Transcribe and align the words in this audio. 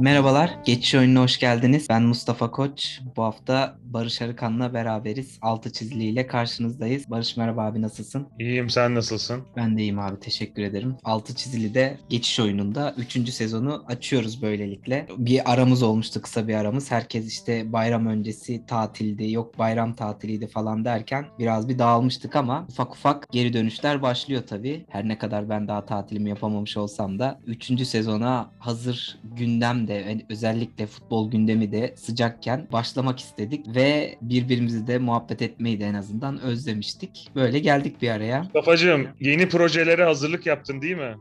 Merhabalar, 0.00 0.58
Geçiş 0.64 0.94
Oyununa 0.94 1.22
hoş 1.22 1.38
geldiniz. 1.38 1.86
Ben 1.90 2.02
Mustafa 2.02 2.50
Koç. 2.50 3.00
Bu 3.16 3.22
hafta 3.22 3.78
Barış 3.92 4.22
Arıkan'la 4.22 4.74
beraberiz. 4.74 5.38
Altı 5.42 5.72
çiziliyle 5.72 6.26
karşınızdayız. 6.26 7.10
Barış 7.10 7.36
merhaba 7.36 7.62
abi 7.64 7.82
nasılsın? 7.82 8.28
İyiyim 8.38 8.70
sen 8.70 8.94
nasılsın? 8.94 9.42
Ben 9.56 9.76
de 9.78 9.80
iyiyim 9.80 9.98
abi 9.98 10.20
teşekkür 10.20 10.62
ederim. 10.62 10.96
Altı 11.04 11.34
çizili 11.34 11.74
de 11.74 11.98
Geçiş 12.08 12.40
Oyununda 12.40 12.94
3. 12.98 13.30
sezonu 13.30 13.84
açıyoruz 13.86 14.42
böylelikle. 14.42 15.06
Bir 15.18 15.52
aramız 15.52 15.82
olmuştu 15.82 16.22
kısa 16.22 16.48
bir 16.48 16.54
aramız. 16.54 16.90
Herkes 16.90 17.28
işte 17.28 17.72
bayram 17.72 18.06
öncesi 18.06 18.66
tatildi, 18.66 19.32
yok 19.32 19.58
bayram 19.58 19.94
tatiliydi 19.94 20.46
falan 20.46 20.84
derken 20.84 21.26
biraz 21.38 21.68
bir 21.68 21.78
dağılmıştık 21.78 22.36
ama 22.36 22.66
ufak 22.70 22.94
ufak 22.94 23.28
geri 23.32 23.52
dönüşler 23.52 24.02
başlıyor 24.02 24.42
tabii. 24.46 24.84
Her 24.88 25.08
ne 25.08 25.18
kadar 25.18 25.48
ben 25.48 25.68
daha 25.68 25.86
tatilimi 25.86 26.28
yapamamış 26.28 26.76
olsam 26.76 27.18
da 27.18 27.40
3. 27.46 27.86
sezona 27.86 28.50
hazır 28.58 29.18
gündem 29.36 29.88
de 29.88 30.24
özellikle 30.30 30.86
futbol 30.86 31.30
gündemi 31.30 31.72
de 31.72 31.94
sıcakken 31.96 32.68
başlamak 32.72 33.20
istedik 33.20 33.66
ve 33.74 33.77
birbirimizi 34.22 34.86
de 34.86 34.98
muhabbet 34.98 35.42
etmeyi 35.42 35.80
de 35.80 35.84
en 35.84 35.94
azından 35.94 36.40
özlemiştik. 36.40 37.30
Böyle 37.34 37.58
geldik 37.58 38.02
bir 38.02 38.10
araya. 38.10 38.42
Mustafa'cığım 38.42 39.08
yeni 39.20 39.48
projelere 39.48 40.04
hazırlık 40.04 40.46
yaptın 40.46 40.82
değil 40.82 40.96
mi? 40.96 41.16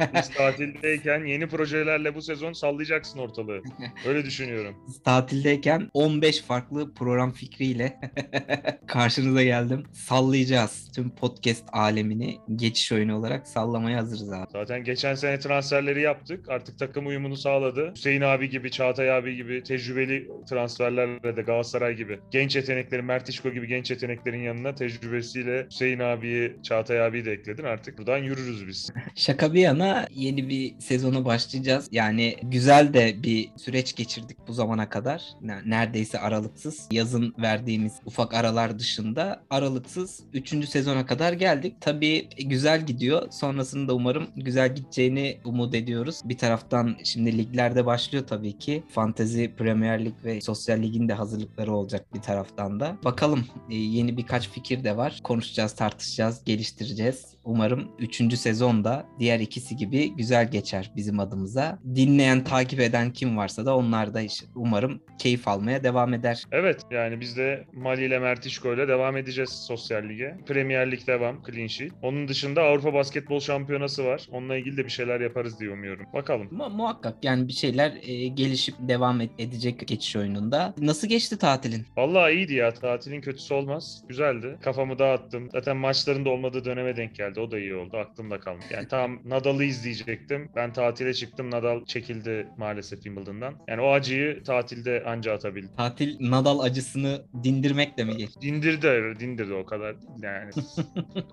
Biz 0.14 0.30
tatildeyken 0.30 1.24
yeni 1.24 1.46
projelerle 1.46 2.14
bu 2.14 2.22
sezon 2.22 2.52
sallayacaksın 2.52 3.18
ortalığı. 3.18 3.60
Öyle 4.06 4.24
düşünüyorum. 4.24 4.74
Tatildeyken 5.04 5.90
15 5.94 6.42
farklı 6.42 6.94
program 6.94 7.32
fikriyle 7.32 8.00
karşınıza 8.86 9.42
geldim. 9.42 9.82
Sallayacağız. 9.92 10.90
Tüm 10.94 11.10
podcast 11.10 11.64
alemini 11.72 12.38
geçiş 12.56 12.92
oyunu 12.92 13.18
olarak 13.18 13.48
sallamaya 13.48 13.98
hazırız 13.98 14.32
abi. 14.32 14.46
Zaten 14.52 14.84
geçen 14.84 15.14
sene 15.14 15.38
transferleri 15.38 16.02
yaptık. 16.02 16.48
Artık 16.48 16.78
takım 16.78 17.06
uyumunu 17.06 17.36
sağladı. 17.36 17.92
Hüseyin 17.96 18.20
abi 18.20 18.50
gibi, 18.50 18.70
Çağatay 18.70 19.10
abi 19.16 19.36
gibi 19.36 19.62
tecrübeli 19.62 20.28
transferlerle 20.50 21.36
de 21.36 21.42
Galatasaray 21.42 21.93
gibi 21.96 22.18
genç 22.30 22.56
yeteneklerin, 22.56 23.04
Mert 23.04 23.28
İşko 23.28 23.50
gibi 23.50 23.66
genç 23.68 23.90
yeteneklerin 23.90 24.40
yanına 24.42 24.74
tecrübesiyle 24.74 25.66
Hüseyin 25.70 25.98
abiyi, 25.98 26.56
Çağatay 26.62 27.02
abiyi 27.06 27.24
de 27.24 27.32
ekledin. 27.32 27.64
Artık 27.64 27.98
buradan 27.98 28.18
yürürüz 28.18 28.66
biz. 28.68 28.90
Şaka 29.14 29.54
bir 29.54 29.60
yana 29.60 30.06
yeni 30.14 30.48
bir 30.48 30.74
sezonu 30.78 31.24
başlayacağız. 31.24 31.88
Yani 31.92 32.36
güzel 32.42 32.94
de 32.94 33.22
bir 33.22 33.48
süreç 33.56 33.94
geçirdik 33.96 34.36
bu 34.48 34.52
zamana 34.52 34.88
kadar. 34.88 35.22
Ne- 35.42 35.62
Neredeyse 35.70 36.18
aralıksız. 36.18 36.88
Yazın 36.90 37.34
verdiğimiz 37.38 37.92
ufak 38.06 38.34
aralar 38.34 38.78
dışında 38.78 39.44
aralıksız 39.50 40.20
3. 40.32 40.68
sezona 40.68 41.06
kadar 41.06 41.32
geldik. 41.32 41.74
Tabii 41.80 42.28
güzel 42.44 42.86
gidiyor. 42.86 43.22
Sonrasında 43.30 43.94
umarım 43.94 44.26
güzel 44.36 44.74
gideceğini 44.74 45.38
umut 45.44 45.74
ediyoruz. 45.74 46.20
Bir 46.24 46.38
taraftan 46.38 46.96
şimdi 47.04 47.38
liglerde 47.38 47.86
başlıyor 47.86 48.24
tabii 48.26 48.58
ki. 48.58 48.82
Fantezi, 48.90 49.52
Premier 49.58 50.04
Lig 50.04 50.14
ve 50.24 50.40
Sosyal 50.40 50.82
Lig'in 50.82 51.08
de 51.08 51.12
hazırlıkları 51.12 51.72
olacak 51.84 52.14
bir 52.14 52.22
taraftan 52.22 52.80
da. 52.80 52.96
Bakalım 53.04 53.46
e, 53.70 53.76
yeni 53.76 54.16
birkaç 54.16 54.48
fikir 54.48 54.84
de 54.84 54.96
var. 54.96 55.20
Konuşacağız, 55.24 55.74
tartışacağız, 55.74 56.44
geliştireceğiz. 56.44 57.33
Umarım 57.44 57.88
3. 57.98 58.36
sezonda 58.38 59.06
diğer 59.18 59.40
ikisi 59.40 59.76
gibi 59.76 60.16
güzel 60.16 60.50
geçer 60.50 60.90
bizim 60.96 61.20
adımıza. 61.20 61.78
Dinleyen, 61.94 62.44
takip 62.44 62.80
eden 62.80 63.10
kim 63.12 63.36
varsa 63.36 63.66
da 63.66 63.76
onlar 63.76 64.14
da 64.14 64.20
umarım 64.54 65.00
keyif 65.18 65.48
almaya 65.48 65.84
devam 65.84 66.14
eder. 66.14 66.42
Evet 66.52 66.80
yani 66.90 67.20
biz 67.20 67.36
de 67.36 67.64
Mali 67.72 68.04
ile 68.04 68.18
Mert 68.18 68.46
İşko 68.46 68.74
ile 68.74 68.88
devam 68.88 69.16
edeceğiz 69.16 69.50
Sosyal 69.50 70.08
Lig'e. 70.08 70.36
Premier 70.46 70.90
Lig 70.90 71.06
devam, 71.06 71.42
clean 71.50 71.66
sheet. 71.66 71.92
Onun 72.02 72.28
dışında 72.28 72.62
Avrupa 72.62 72.94
Basketbol 72.94 73.40
Şampiyonası 73.40 74.04
var. 74.04 74.26
Onunla 74.32 74.56
ilgili 74.56 74.76
de 74.76 74.84
bir 74.84 74.90
şeyler 74.90 75.20
yaparız 75.20 75.60
diye 75.60 75.70
umuyorum. 75.70 76.06
Bakalım. 76.12 76.48
Mu- 76.50 76.70
muhakkak 76.70 77.24
yani 77.24 77.48
bir 77.48 77.52
şeyler 77.52 77.92
e, 78.02 78.26
gelişip 78.28 78.74
devam 78.78 79.20
et- 79.20 79.30
edecek 79.38 79.88
geçiş 79.88 80.16
oyununda. 80.16 80.74
Nasıl 80.78 81.08
geçti 81.08 81.38
tatilin? 81.38 81.86
Vallahi 81.96 82.32
iyiydi 82.32 82.54
ya. 82.54 82.74
Tatilin 82.74 83.20
kötüsü 83.20 83.54
olmaz. 83.54 84.02
Güzeldi. 84.08 84.56
Kafamı 84.62 84.98
dağıttım. 84.98 85.48
Zaten 85.52 85.76
maçların 85.76 86.24
da 86.24 86.30
olmadığı 86.30 86.64
döneme 86.64 86.96
denk 86.96 87.14
geldi. 87.14 87.33
O 87.40 87.50
da 87.50 87.58
iyi 87.58 87.74
oldu. 87.74 87.96
Aklımda 87.96 88.40
kalmış. 88.40 88.64
Yani 88.70 88.88
tam 88.88 89.18
Nadal'ı 89.24 89.64
izleyecektim. 89.64 90.50
Ben 90.56 90.72
tatile 90.72 91.14
çıktım. 91.14 91.50
Nadal 91.50 91.84
çekildi 91.84 92.46
maalesef 92.58 93.02
Wimbledon'dan. 93.02 93.54
Yani 93.68 93.80
o 93.80 93.90
acıyı 93.92 94.42
tatilde 94.42 95.02
anca 95.06 95.32
atabildim. 95.34 95.70
Tatil 95.76 96.16
Nadal 96.30 96.60
acısını 96.60 97.22
dindirmekle 97.44 98.04
mi 98.04 98.16
geçti? 98.16 98.40
Dindirdi, 98.42 99.20
dindirdi 99.20 99.52
o 99.54 99.66
kadar 99.66 99.96
yani. 100.22 100.50